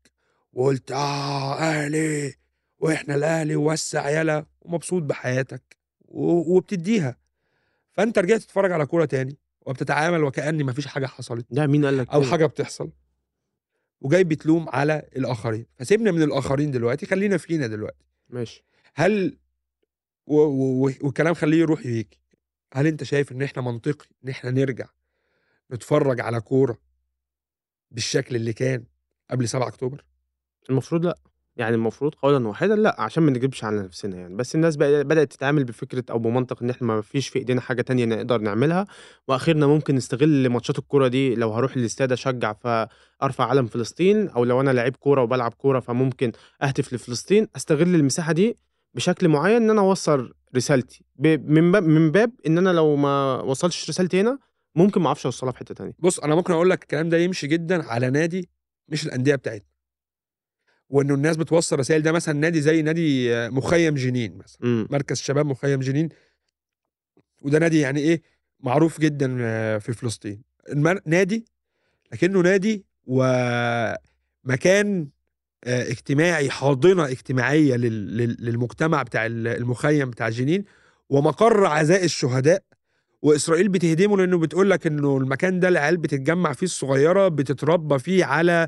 [0.53, 2.33] وقُلت آه أهلي
[2.79, 5.80] وإحنا الأهلي ووسّع يالا ومبسوط بحياتك
[6.13, 7.17] وبتدّيها،
[7.91, 11.45] فأنت رجعت تتفرّج على كورة تاني وبتتعامل وكأن ما فيش حاجة حصلت.
[11.49, 12.91] لأ مين قال لك كده؟ حاجة بتحصل.
[14.01, 18.63] وجاي بتلوم على الآخرين، فسيبنا من الآخرين دلوقتي خلّينا فينا دلوقتي، ماشي.
[18.95, 19.37] هل
[20.27, 22.21] و و والكلام خلّيه يروح ييجي،
[22.73, 24.85] هل أنت شايف إن إحنا منطقي إن إحنا نرجع
[25.71, 26.77] نتفرّج على كورة
[27.91, 28.83] بالشكل اللي كان
[29.29, 30.05] قبل 7 أكتوبر؟
[30.69, 31.17] المفروض لأ،
[31.55, 35.33] يعني المفروض قولًا واحدًا لأ، عشان ما نكدبش على نفسنا يعني، بس الناس بق بدأت
[35.33, 38.85] تتعامل بفكرة أو بمنطق إن إحنا ما فيش في إيدينا حاجة تانية نقدر نعملها،
[39.27, 44.61] وآخرنا ممكن نستغل ماتشات الكورة دي لو هاروح الاستاد أشجّع فأرفع علم فلسطين، أو لو
[44.61, 48.57] أنا لعيب كورة وبالعب كورة فممكن أهتف لفلسطين، أستغل المساحة دي
[48.93, 53.89] بشكل معيّن إن أنا أوصّل رسالتي، من باب من باب إن أنا لو ما وصلتش
[53.89, 54.39] رسالتي هنا،
[54.75, 55.93] ممكن ما أعرفش أوصّلها في حتّة تانية.
[55.99, 58.49] بُص أنا ممكن أقول لك الكلام ده يمشي جدًا على نادي
[58.89, 59.70] مش الأندية بتاعتنا،
[60.91, 64.87] وإنه الناس بتوصّل رسايل ده مثلًا نادي زي نادي مخيّم جنين مثلًا، إمم.
[64.89, 66.09] مركز شباب مخيّم جنين،
[67.41, 68.21] وده نادي يعني إيه
[68.59, 69.27] معروف جدًا
[69.79, 70.41] في فلسطين،
[71.05, 71.45] نادي
[72.13, 73.97] لكنه نادي ومكان
[75.63, 80.63] آآ اجتماعي لل لل للمجتمع بتاع ال المخيّم بتاع جنين،
[81.09, 82.63] ومقر عزاء الشهداء،
[83.21, 88.67] وإسرائيل بتهدمه لإنه بتقول لك إنه المكان ده العيال بتتجمّع فيه الصغيّرة بتتربى فيه على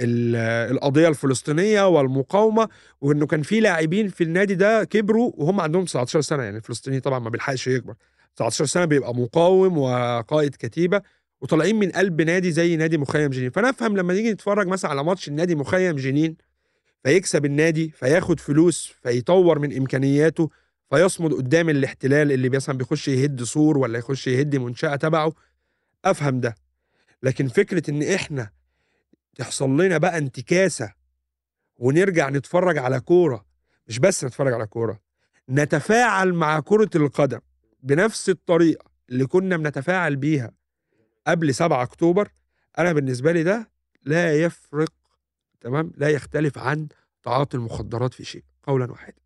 [0.00, 0.36] ال
[0.72, 2.68] القضية الفلسطينية والمقاومة،
[3.00, 7.18] وإنه كان في لاعبين في النادي ده كبروا وهُم عندهم 19 سنة، يعني الفلسطيني طبعًا
[7.18, 7.94] ما بيلحقش يكبر،
[8.36, 11.02] 19 سنة بيبقى مقاوم وقائد كتيبة،
[11.40, 15.04] وطالعين من قلب نادي زي نادي مخيّم جنين، فأنا أفهم لمّا نيجي نتفرّج مثلًا على
[15.04, 16.36] ماتش النادي مخيّم جنين،
[17.04, 20.50] فيكسب النادي، فياخد فلوس، فيطوّر من إمكانياته،
[20.90, 25.32] فيصمد قدّام الاحتلال اللي مثلًا بيخش يهد سور والّا يخش يهد منشأة تبعه،
[26.04, 26.54] أفهم ده،
[27.22, 28.50] لكن فكرة إن إحنا
[29.34, 30.92] تحصل لنا بقى انتكاسة
[31.76, 33.44] ونرجع نتفرّج على كورة،
[33.88, 35.00] مش بس نتفرّج على كورة،
[35.50, 37.40] نتفاعل مع كرة القدم
[37.82, 40.52] بنفس الطريقة اللي كنا بنتفاعل بيها
[41.26, 42.28] قبل 7 أكتوبر،
[42.78, 43.70] أنا بالنسبة لي ده
[44.02, 44.92] لا يفرق
[45.60, 46.88] تمام، لا يختلف عن
[47.22, 49.16] تعاطي المخدرات في شيء، قولًا واحدًا.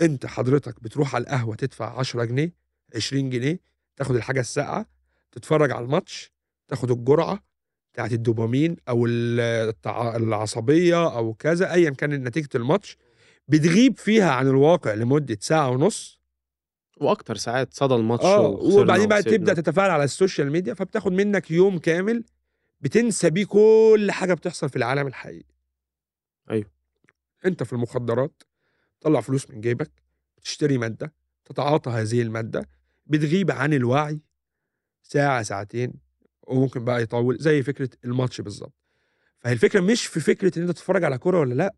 [0.00, 2.52] أنت حضرتك بتروح على القهوة تدفع 10 جنيه،
[2.94, 3.60] 20 جنيه،
[3.96, 4.86] تاخد الحاجة الساقعة،
[5.32, 6.32] تتفرّج على الماتش،
[6.68, 7.42] تاخد الجرعة
[7.94, 12.96] بتاعة الدوبامين أو ال التع العصبية أو كذا أيًا كان نتيجة الماتش،
[13.48, 16.20] بتغيب فيها عن الواقع لمدة ساعة ونُص.
[17.00, 19.22] وأكتر ساعات صدى الماتش وخسرنا وبعدين بقى.
[19.22, 22.24] تبدأ تتفاعل على ال social media، فبتاخد منك يوم كامل
[22.80, 25.54] بتنسى بيه كل حاجة بتحصل في العالم الحقيقي.
[26.50, 26.70] أيوه.
[27.46, 28.42] أنت في المخدرات،
[29.00, 29.90] تطلّع فلوس من جيبك،
[30.42, 31.12] تشتري مادة،
[31.44, 32.68] تتعاطى هذه المادة،
[33.06, 34.20] بتغيب عن الوعي
[35.02, 36.03] ساعة، ساعتين،
[36.46, 38.72] وممكن بقى يطوّل، زي فكرة الماتش بالضبط.
[39.40, 41.74] فهي الفكرة مش في فكرة إن أنت تتفرّج على كورة والّا لأ،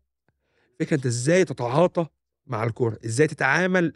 [0.73, 2.05] الفكرة أنت إزاي تتعاطى
[2.47, 3.93] مع الكورة، إزاي تتعامل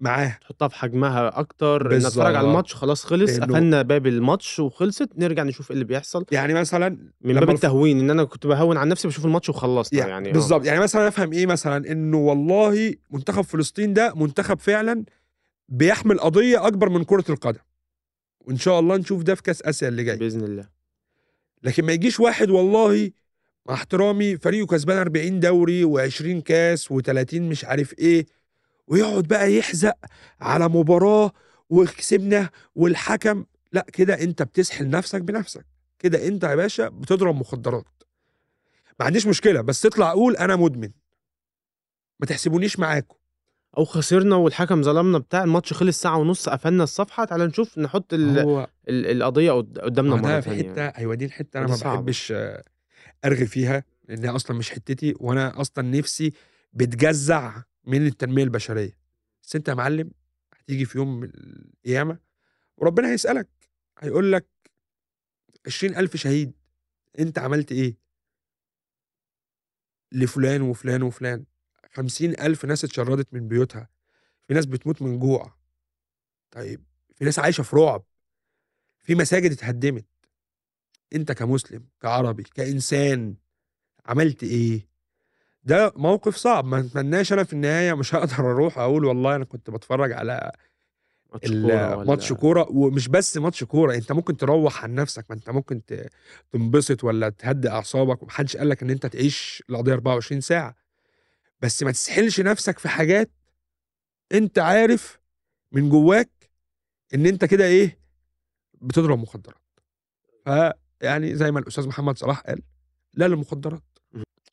[0.00, 0.38] معاها.
[0.40, 2.48] تحطها في حجمها أكتر، إن أتفرّج على.
[2.48, 6.24] الماتش خلاص خلص، قفلنا باب الماتش وخلصت، نرجع نشوف إيه اللي بيحصل.
[6.32, 6.88] يعني مثلًا
[7.20, 10.32] من باب التهوين، إن أنا كنت باهوّن عن نفسي باشوف الماتش وخلّصنا يع يعني آه.
[10.32, 15.04] بالضبط، يعني مثلًا أفهم إيه مثلًا، إنه والله منتخب فلسطين ده منتخب فعلًا
[15.68, 17.60] بيحمل قضية أكبر من كرة القدم،
[18.48, 20.16] وإن شاء الله نشوف ده في كأس آسيا اللي جاي.
[20.16, 20.68] بإذن الله.
[21.62, 23.10] لكن ما يجيش واحد والله
[23.66, 28.26] مع احترامي فريقه كسبان 40 دوري و20 كاس و30 مش عارف إيه،
[28.86, 29.96] ويقعد بقى يحزق
[30.40, 31.32] على مباراة
[31.70, 35.66] وكسبنا والحكم لأ، كده أنت بتسحل نفسك بنفسك،
[35.98, 38.02] كده أنت يا باشا بتضرب مخدرات.
[39.00, 40.90] ما عنديش مشكلة، بس اطلع قُل أنا مدمن.
[42.20, 43.16] ما تحسبونيش معاكم.
[43.76, 48.38] أو خسرنا والحكم ظلمنا بتاع، الماتش خلص ساعة ونُص قفلنا الصفحة، تعالَ نشوف نحط ال
[48.38, 50.92] هو ال القضية قد قدّامنا ده في تانية حتّة يعني.
[50.96, 51.96] هيوديني لحتّة أنا ودي ما صعبة.
[51.96, 52.32] باحبش
[53.24, 56.32] أرغي فيها، لإن هي أصلًا مش حتّتي، وأنا أصلًا نِفسي
[56.72, 58.98] بتجزّع من التنمية البشرية.
[59.42, 60.10] بس أنت يا معلم
[60.60, 62.18] هتيجي في يوم من القيامة
[62.78, 63.48] وربنا هيسألك،
[64.00, 64.48] هيقول لك
[65.66, 66.52] 20.000 شهيد،
[67.20, 67.98] أنت عملت إيه؟
[70.12, 71.44] لفلان وفلان وفلان
[71.98, 73.88] خمسين ألف ناس اتشردت من بيوتها.
[74.48, 75.52] في ناس بتموت من جوع.
[76.50, 76.84] طيب
[77.14, 78.02] في ناس عايشة في رعب.
[78.98, 80.04] في مساجد اتهدمت.
[81.14, 83.34] انت كمسلم كعربي كإنسان
[84.06, 84.88] عملت إيه؟
[85.64, 86.64] ده موقف صعب.
[86.64, 90.52] ما اتمناش أنا في النهاية مش هقدر أروح أقول والله أنا كنت بتفرج على
[92.04, 95.24] ماتش كورة ومش بس ماتش كورة انت ممكن تروح عن نفسك.
[95.28, 95.82] ما انت ممكن
[96.52, 98.22] تنبسط ولا تهدي اعصابك.
[98.22, 100.87] ومحدش قال لك ان انت تعيش القضية 24 ساعة.
[101.60, 103.30] بس ما تسحلش نفسك في حاجات
[104.32, 105.20] انت عارف
[105.72, 106.50] من جواك
[107.14, 107.98] ان انت كده إيه
[108.80, 109.62] بتضرب مخدرات.
[110.44, 112.62] فيعني زي ما الأستاذ محمد صلاح قال
[113.14, 113.82] لا للمخدرات.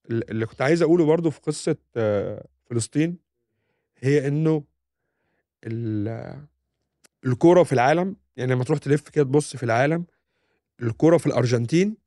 [0.10, 3.18] اللي كنت عايز أقوله برضو في قصة آه، فلسطين
[3.98, 4.63] هي إنه
[5.63, 6.46] ال-
[7.26, 10.06] الكورة في العالم يعني لما تروح تلف كده تبص في العالم
[10.82, 11.98] الكورة في الأرجنتين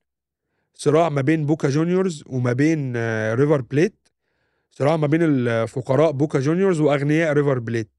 [0.75, 3.98] صراع ما بين بوكا جونيورز وما بين آه، ريفر بليت
[4.79, 7.91] صراع ما بين الفقراء بوكا جونيورز وأغنياء ريفر بليت.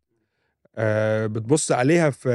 [0.76, 2.30] آه، بتبص عليها في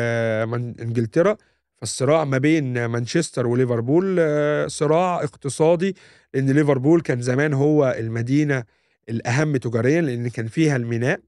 [0.48, 1.37] من إنجلترا
[1.76, 5.96] فالصراع ما بين مانشستر وليفربول آه، صراع اقتصادي
[6.35, 8.64] لأن ليفربول كان زمان هو المدينة
[9.09, 11.20] الأهم تجاريا لأن كان فيها الميناء.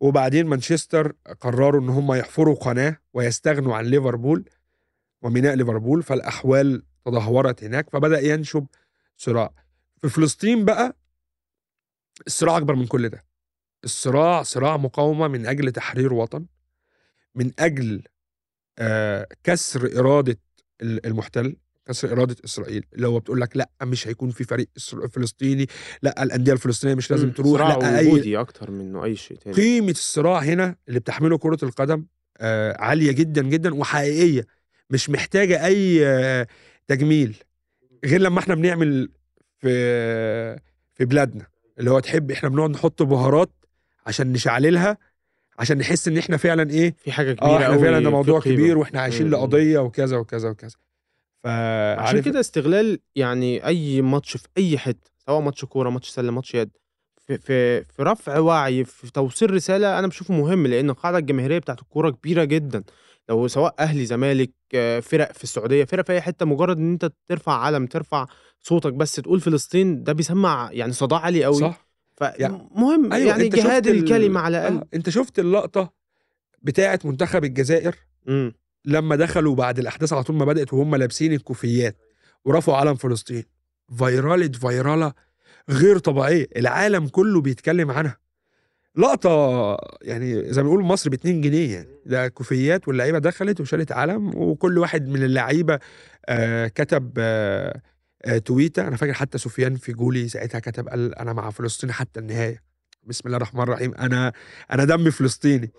[0.00, 4.44] وبعدين مانشستر قرروا إن هم يحفروا قناة ويستغنوا عن ليفربول
[5.22, 8.66] وميناء ليفربول فالأحوال تدهورت هناك فبدأ ينشب
[9.16, 9.52] صراع.
[10.02, 10.96] في فلسطين بقى
[12.26, 13.24] الصراع أكبر من كل ده.
[13.84, 16.46] الصراع صراع مقاومة من أجل تحرير وطن
[17.34, 18.02] من أجل
[18.78, 20.38] آه، كسر إرادة
[20.82, 21.56] ال- المحتل
[21.86, 22.86] كسر إرادة إسرائيل.
[22.92, 24.68] اللي هو بتقول لك لأ مش هيكون في فريق
[25.12, 25.66] فلسطيني
[26.02, 27.32] لأ الأندية الفلسطينية مش لازم مم.
[27.32, 29.56] تروح صراع لأ أي أكتر منه أي شيء تاني.
[29.56, 32.06] قيمة الصراع هنا اللي بتحمله كرة القدم
[32.38, 34.46] آه، عالية جدا جدا وحقيقية.
[34.90, 36.46] مش محتاجة أي آه،
[36.86, 37.36] تجميل.
[38.04, 39.08] غير لما إحنا بنعمل
[39.58, 39.68] في
[40.94, 41.46] في بلادنا.
[41.78, 43.50] اللي هو تحب إحنا بنقعد نحط بهارات
[44.06, 44.98] عشان نشعللها
[45.58, 48.40] عشان نحس إن إحنا فعلا إيه في حاجة كبيرة آه إحنا فعلا ده موضوع.
[48.40, 49.30] كبير وإحنا عايشين.
[49.30, 50.70] لقضية وكذا وكذا وكذا
[51.44, 56.32] عشان فعشان كده استغلال يعني أي ماتش في أي حتة سواء ماتش كورة ماتش سلة
[56.32, 56.70] ماتش يد
[57.26, 61.80] في في في رفع وعي في توصيل رسالة أنا بشوفه مهم لأن القاعدة الجماهيرية بتاعت
[61.82, 62.82] الكورة كبيرة جدا
[63.32, 67.12] لو سواء أهلي زمالك آه، فرق في السعودية فرق في أي حتة مجرد إن أنت
[67.28, 68.26] ترفع علم ترفع
[68.62, 71.54] صوتك بس تقول فلسطين ده بيسمع يعني صداع عالي قوي.
[71.54, 71.86] صح.
[72.16, 74.68] فمهم أيوة، يعني أنت شفت جهاد ال- الكلمة على آه.
[74.68, 75.92] الاقل أنت شفت اللقطة
[76.62, 77.94] بتاعة منتخب الجزائر؟
[78.26, 78.52] مم.
[78.84, 81.96] لما دخلوا بعد الأحداث على طول ما بدأت وهم لابسين الكوفيات
[82.44, 83.44] ورفعوا علم فلسطين.
[83.98, 85.12] فيرالة فيرالة
[85.70, 88.18] غير طبيعية العالم كله بيتكلم عنها.
[88.96, 91.88] لقطة يعني زي ما بيقولوا مصر ب 2 جنيه يعني.
[92.06, 95.78] ده كوفيات واللعيبة دخلت وشالت علم وكل واحد من اللعيبة
[96.28, 97.80] آه كتب آه
[98.24, 102.62] آه تويته أنا فاكر حتى سفيان فيجولي ساعتها كتب قال أنا مع فلسطين حتى النهاية.
[103.04, 103.94] بسم الله الرحمن الرحيم.
[103.94, 104.32] أنا
[104.72, 105.72] أنا دمي فلسطيني.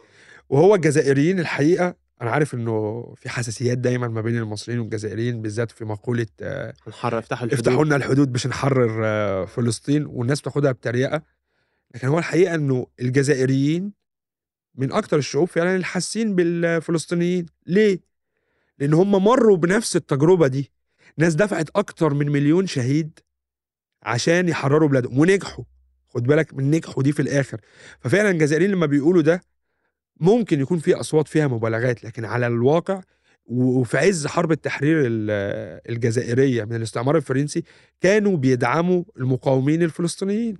[0.49, 5.85] وهو الجزائريين الحقيقة أنا عارف إنه في حساسيات دايما ما بين المصريين والجزائريين بالذات في
[5.85, 6.73] مقولة آه
[7.19, 7.53] افتحوا الحدود.
[7.67, 11.21] افتحوا لنا الحدود باش نحرر آه، فلسطين والناس بتاخدها بتريقة.
[11.95, 13.91] لكن هو الحقيقة إنه الجزائريين
[14.75, 17.45] من أكتر الشعوب فعلا اللي حاسين بالفلسطينيين.
[17.67, 17.99] ليه؟
[18.79, 20.71] لأن هم مروا بنفس التجربة دي.
[21.17, 23.19] ناس دفعت أكتر من مليون شهيد
[24.03, 25.63] عشان يحرروا بلادهم ونجحوا.
[26.09, 27.61] خد بالك من نجحوا دي في الآخر.
[27.99, 29.41] ففعلا الجزائريين لما بيقولوا ده
[30.19, 33.01] ممكن يكون في أصوات فيها مبالغات لكن على الواقع
[33.45, 37.63] وفي عز حرب التحرير ال- الجزائرية من الاستعمار الفرنسي
[38.01, 40.57] كانوا بيدعموا المقاومين الفلسطينيين.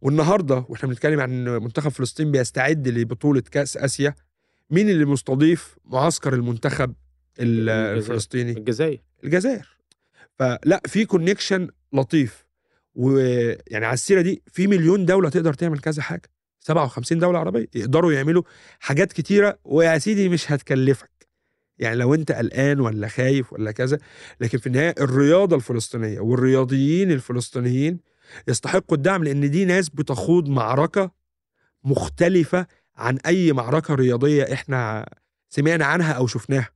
[0.00, 4.14] والنهارده وإحنا بنتكلم عن منتخب فلسطين بيستعد لبطولة كأس آسيا
[4.70, 6.94] مين اللي مستضيف معسكر المنتخب.
[7.40, 8.98] الفلسطيني؟ الجزائر.
[9.24, 9.68] الجزائر.
[10.38, 12.44] فلا في كونكشن لطيف.
[12.94, 16.30] ويعني على السيرة دي في مليون دولة تقدر تعمل كذا حاجة.
[16.60, 18.42] 57 دولة عربية يقدروا يعملوا
[18.80, 21.10] حاجات كتيرة ويا سيدي مش هتكلفك.
[21.78, 23.98] يعني لو انت قلقان ولا خايف ولا كذا
[24.40, 28.00] لكن في النهاية الرياضة الفلسطينية والرياضيين الفلسطينيين
[28.48, 31.10] يستحقوا الدعم لأن دي ناس بتخوض معركة
[31.84, 35.08] مختلفة عن أي معركة رياضية إحنا
[35.48, 36.68] سمعنا عنها أو شفناها.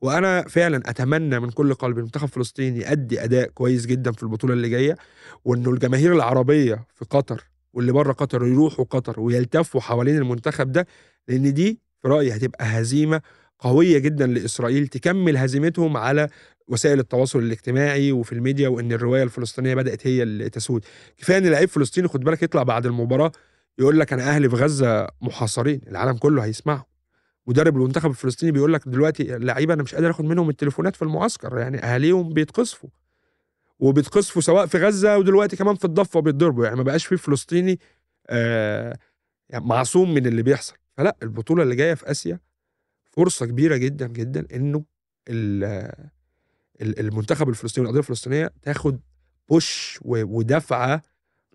[0.00, 4.68] وأنا فعلا أتمنى من كل قلبي المنتخب فلسطين يؤدي أداء كويس جدا في البطولة اللي
[4.68, 4.96] جاية
[5.44, 10.86] وإنه الجماهير العربية في قطر واللي بره قطر يروحوا قطر ويلتفوا حوالين المنتخب ده
[11.28, 13.20] لأن دي في رأيي هتبقى هزيمة
[13.62, 16.28] قوية جدا لإسرائيل تكمل هزيمتهم على
[16.68, 20.84] وسائل التواصل الاجتماعي وفي الميديا وإن الرواية الفلسطينية بدأت هي اللي تسود.
[21.16, 23.32] كفاية إن لعيب فلسطيني خد بالك يطلع بعد المباراة
[23.78, 26.86] يقول لك أنا أهلي في غزة محاصرين العالم كله هيسمعه
[27.46, 31.58] مدرب المنتخب الفلسطيني بيقول لك دلوقتي اللعيبة أنا مش قادر آخد منهم التليفونات في المعسكر
[31.58, 32.90] يعني أهاليهم بيتقصفوا
[33.78, 37.78] وبيتقصفوا سواء في غزة ودلوقتي كمان في الضفة بيتضربوا يعني ما بقاش في فلسطيني
[38.28, 38.96] آه
[39.48, 40.74] يعني معصوم من اللي بيحصل.
[40.96, 42.38] فلا البطولة اللي جاية في آسيا
[43.12, 44.84] فرصة كبيرة جدا جدا إنه
[45.28, 45.64] ال-
[46.82, 49.00] ال- المنتخب الفلسطيني والقضية الفلسطينية تاخد
[49.48, 51.02] بوش ودفعة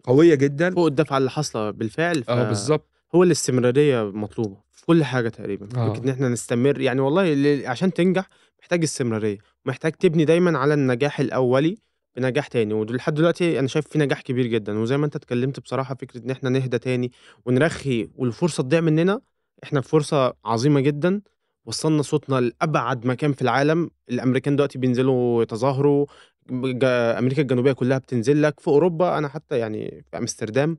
[0.03, 0.71] قوية جدا.
[0.71, 2.29] فوق الدفعة اللي حاصلة بالفعل ف...
[2.29, 2.89] آه بالظبط.
[3.15, 5.97] هو الاستمرارية مطلوبة في كل حاجة تقريبا آه.
[5.97, 8.29] إن إحنا نستمر يعني والله عشان تنجح
[8.59, 11.77] محتاج استمرارية ومحتاج تبني دايما على النجاح الأولي
[12.15, 15.95] بنجاح تاني ولحد دلوقتي أنا شايف في نجاح كبير جدا وزي ما أنت اتكلمت بصراحة
[15.95, 17.11] فكرة إن إحنا نهدى تاني
[17.45, 19.21] ونرخي والفرصة تضيع مننا
[19.63, 21.21] إحنا في فرصة عظيمة جدا.
[21.67, 23.89] وصلنا صوتنا لأبعد مكان في العالم.
[24.09, 26.05] الأمريكان دلوقتي بينزلوا يتظاهروا.
[26.49, 28.59] أمريكا الجنوبية كلها بتنزل لك.
[28.59, 30.77] في أوروبا أنا حتى يعني في أمستردام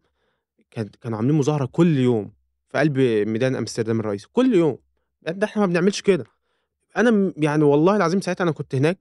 [0.71, 2.33] كان كانوا عاملين مظاهرة كل يوم
[2.69, 4.27] في قلب ميدان أمستردام الرئيسي.
[4.33, 4.79] كل يوم.
[5.23, 6.25] ده إحنا ما بنعملش كده.
[6.97, 8.99] أنا يعني والله العظيم ساعتها أنا كنت هناك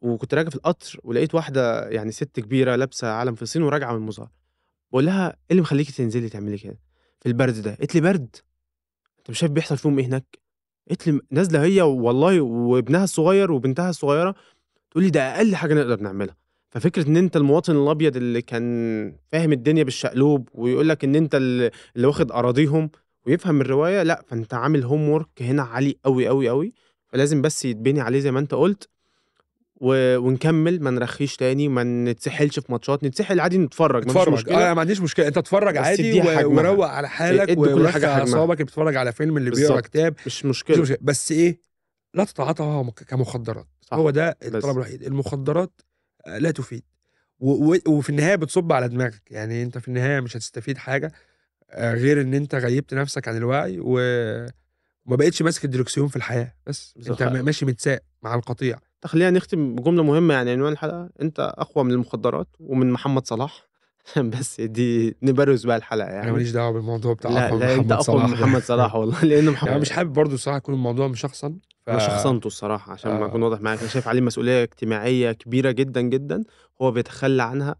[0.00, 4.32] وكنت راجع في القطر ولقيت واحدة يعني ست كبيرة لابسة علم فلسطين وراجعة من المظاهرة.
[4.90, 6.78] بقول لها إيه اللي مخليكي تنزلي تعملي كده؟
[7.20, 7.74] في البرد ده.
[7.74, 8.36] قالت لي برد.
[9.18, 10.41] أنت مش شايف بيحصل فيهم إيه هناك؟
[10.88, 14.34] قالت لي نازلة هي والله وابنها الصغير وبنتها الصغيرة
[14.90, 16.36] تقول لي ده أقل حاجة نقدر نعملها.
[16.70, 21.70] ففكرة إن أنت المواطن الأبيض اللي كان فاهم الدنيا بالشقلوب ويقول لك إن أنت اللي
[22.06, 22.90] واخد أراضيهم
[23.26, 26.72] ويفهم الرواية لأ فأنت عامل هوم وورك هنا عالي قوي قوي قوي
[27.08, 28.88] فلازم بس يتبني عليه زي ما أنت قلت.
[29.84, 30.16] و...
[30.18, 34.80] ونكمل ما نرخيش تاني ما نتسحلش في ماتشات نتسحل عادي نتفرج اتفرج مشكلة آه ما
[34.80, 36.50] عنديش مشكلة أنت اتفرج عادي و-.
[36.56, 38.06] وروق على حالك ورخي.
[38.06, 39.80] اعصابك بتتفرج على فيلم اللي بيقرا.
[39.80, 40.98] كتاب مش مشكلة مشكلة.
[41.00, 41.60] بس إيه
[42.14, 43.94] لا تتعاطى كمخدرات صح.
[43.96, 44.36] هو ده.
[44.44, 45.80] الطلب الوحيد المخدرات
[46.26, 46.82] آه، لا تفيد
[47.40, 51.12] و- و- وفي النهاية بتصب على دماغك يعني أنت في النهاية مش هتستفيد حاجة
[51.70, 54.46] آه، غير إن أنت غيبت نفسك عن الوعي و-
[55.06, 56.94] وما بقتش ماسك الدركسيون في الحياة بس.
[57.08, 61.08] أنت ماشي متساق مع القطيع خلينا نختم بجملة مهمة يعني عنوان الحلقة.
[61.22, 63.72] أنت أقوى من المخدرات ومن محمد صلاح.
[64.16, 68.02] بس دي نبرز بقى الحلقة أنا يعني ماليش دعوة بالموضوع بتاع لا أقوى لا أقوى
[68.02, 68.24] صلاح.
[68.26, 68.32] من.
[68.32, 71.90] محمد صلاح والله لأن محمد يعني مش حابب برضو الصراحه يكون الموضوع مشخصن ف...
[71.90, 73.26] أنا شخصنته الصراحة عشان ما آه.
[73.26, 73.78] أكون واضح معاك.
[73.78, 76.44] أنا شايف عليه مسؤولية اجتماعية كبيرة جدا جدا.
[76.82, 77.76] هو بيتخلى عنها.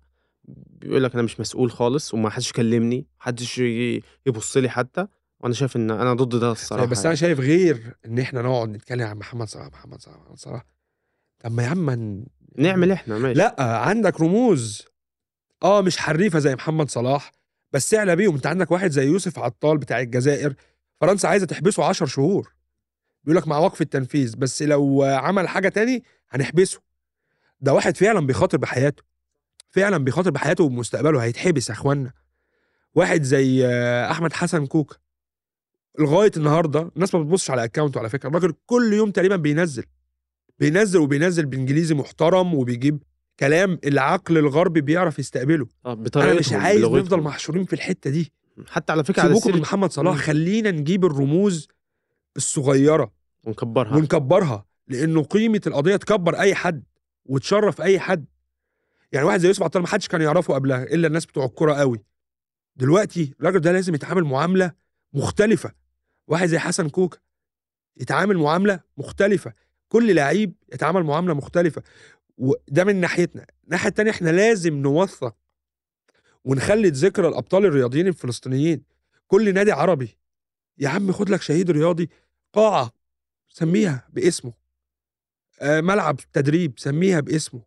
[0.81, 5.07] بيقول لك أنا مش مسؤول خالص وما حدش كلمني محدش يجي يبص لي حتى.
[5.41, 7.17] وأنا شايف إن أنا ضد ده الصراحة بس أنا يعني.
[7.17, 10.65] شايف غير إن إحنا نقعد نتكلم عن محمد صلاح محمد صلاح محمد صلاح.
[11.43, 12.25] طب ما يا عم
[12.57, 13.39] نعمل إحنا ماشي.
[13.39, 14.87] لا عندك رموز.
[15.63, 17.33] آه مش حريفة زي محمد صلاح
[17.73, 18.35] بس اعلى بيهم.
[18.35, 20.55] أنت عندك واحد زي يوسف عطال بتاع الجزائر.
[21.01, 22.55] فرنسا عايزة تحبسه 10 شهور.
[23.25, 26.81] بيقول لك مع وقف التنفيذ بس لو عمل حاجة تاني هنحبسه.
[27.61, 29.03] ده واحد فعلا بيخاطر بحياته.
[29.71, 31.23] فعلا بيخاطر بحياته ومستقبله.
[31.23, 32.13] هيتحبس يا إخوانا.
[32.95, 34.97] واحد زي آه، أحمد حسن كوكا.
[35.99, 38.29] لغاية النهارده الناس ما بتبصش على اكونته على فكرة.
[38.29, 39.85] الراجل كل يوم تقريبا بينزل.
[40.63, 43.03] بينزل وبينزل بإنجليزي محترم وبيجيب
[43.41, 45.67] كلام العقل الغربي بيعرف يستقبله.
[45.87, 46.99] آه، أنا مش عايز بلغتهم.
[46.99, 48.33] نفضل محشورين في الحتة دي.
[48.67, 50.17] حتى على فكرة على سيبوكم من محمد صلاح.
[50.17, 51.69] خلينا نجيب الرموز
[52.37, 53.13] الصغيرة.
[53.45, 53.97] ونكبرها.
[53.97, 56.85] ونكبرها لأنه قيمة القضية تكبر أي حد
[57.25, 58.27] وتشرف أي حد.
[59.13, 62.05] يعني واحد زي يوسف عطال ما حدش كان يعرفه قبلها إلا الناس بتوع الكورة قوي.
[62.77, 64.73] دلوقتي الراجل ده لازم يتعامل معاملة
[65.13, 65.73] مختلفة.
[66.27, 67.19] واحد زي حسن كوكا
[67.97, 69.53] يتعامل معاملة مختلفة.
[69.93, 71.83] كل لعيب يتعامل معاملة مختلفة.
[72.39, 73.47] وده من ناحيتنا.
[73.65, 75.37] الناحية التانية إحنا لازم نوثق
[76.45, 78.83] ونخلد ذكرى الأبطال الرياضيين الفلسطينيين.
[79.27, 80.19] كل نادي عربي.
[80.79, 82.11] يا عم خد لك شهيد رياضي.
[82.53, 82.93] قاعة.
[83.49, 84.53] سميها باسمه.
[85.61, 86.73] آه، ملعب تدريب.
[86.77, 87.63] سميها باسمه.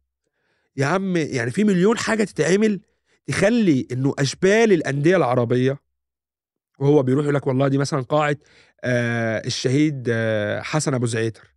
[0.77, 2.81] يا عم يعني في مليون حاجة تتعمل
[3.25, 5.79] تخلي إنه أشبال الأندية العربية.
[6.79, 8.37] وهو بيروح يقول لك والله دي مثلا قاعة
[8.83, 11.54] آه الشهيد آه حسن أبو زعيتر.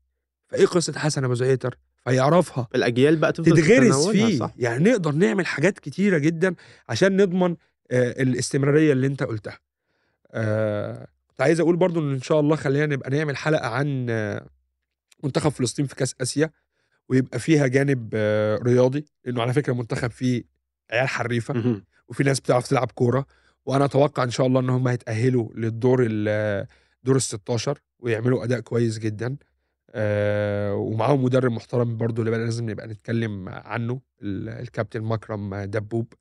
[0.48, 2.68] فإيه قصة حسن أبو زعيتر فيعرفها.
[2.74, 4.38] الأجيال بقى تفضل تتغرس فيه.
[4.38, 4.52] صح.
[4.58, 6.54] يعني نقدر نعمل حاجات كتيرة جدا
[6.88, 7.56] عشان نضمن
[7.90, 9.58] آه الاستمرارية اللي أنت قلتها.
[10.32, 14.46] آه كنت عايز أقول برضو إن إن شاء الله خلينا نبقى نعمل حلقة عن آه
[15.24, 16.50] منتخب فلسطين في كأس آسيا
[17.08, 20.42] ويبقى فيها جانب آه رياضي لأنه على فكرة المنتخب فيه
[20.90, 21.84] عيال حريفة مهم.
[22.08, 23.26] وفي ناس بتعرف تلعب كورة
[23.66, 26.66] وأنا أتوقع إن شاء الله إن هم هيتأهلوا للدور ال-
[27.04, 29.36] دور ال 16 ويعملوا أداء كويس جدا.
[29.90, 36.12] آه ومعاهم مدرب محترم برضو اللي بقى لازم نبقى نتكلم عنه ال- الكابتن مكرم دبوب.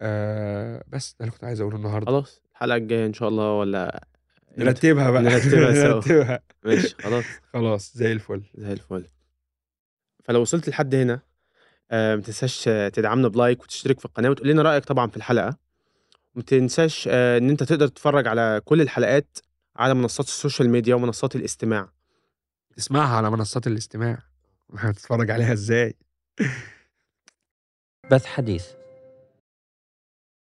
[0.00, 2.06] آه بس ده اللي كنت عايز أقوله النهارده.
[2.06, 4.06] خلاص الحلقة الجاية إن شاء الله ولا؟
[4.58, 5.22] نرتبها بقى.
[5.22, 5.70] نرتبها.
[5.94, 6.40] نرتبها.
[6.64, 7.24] ماشي خلاص.
[7.52, 8.42] خلاص زي الفل.
[8.54, 9.04] زي الفل.
[10.24, 11.20] فلو وصلت لحد هنا
[11.90, 15.56] آه، ما تنساش تدعمنا ب like وتشترك في القناة وتقول لنا رأيك طبعا في الحلقة.
[16.34, 19.38] وما تنساش آه، إن أنت تقدر تتفرج على كل الحلقات
[19.76, 21.88] على منصات ال social media ومنصات الاستماع.
[22.78, 24.22] اسمعها على منصات الاستماع.
[24.78, 25.94] هتتفرج عليها إزاي؟
[28.10, 28.66] بث حديث.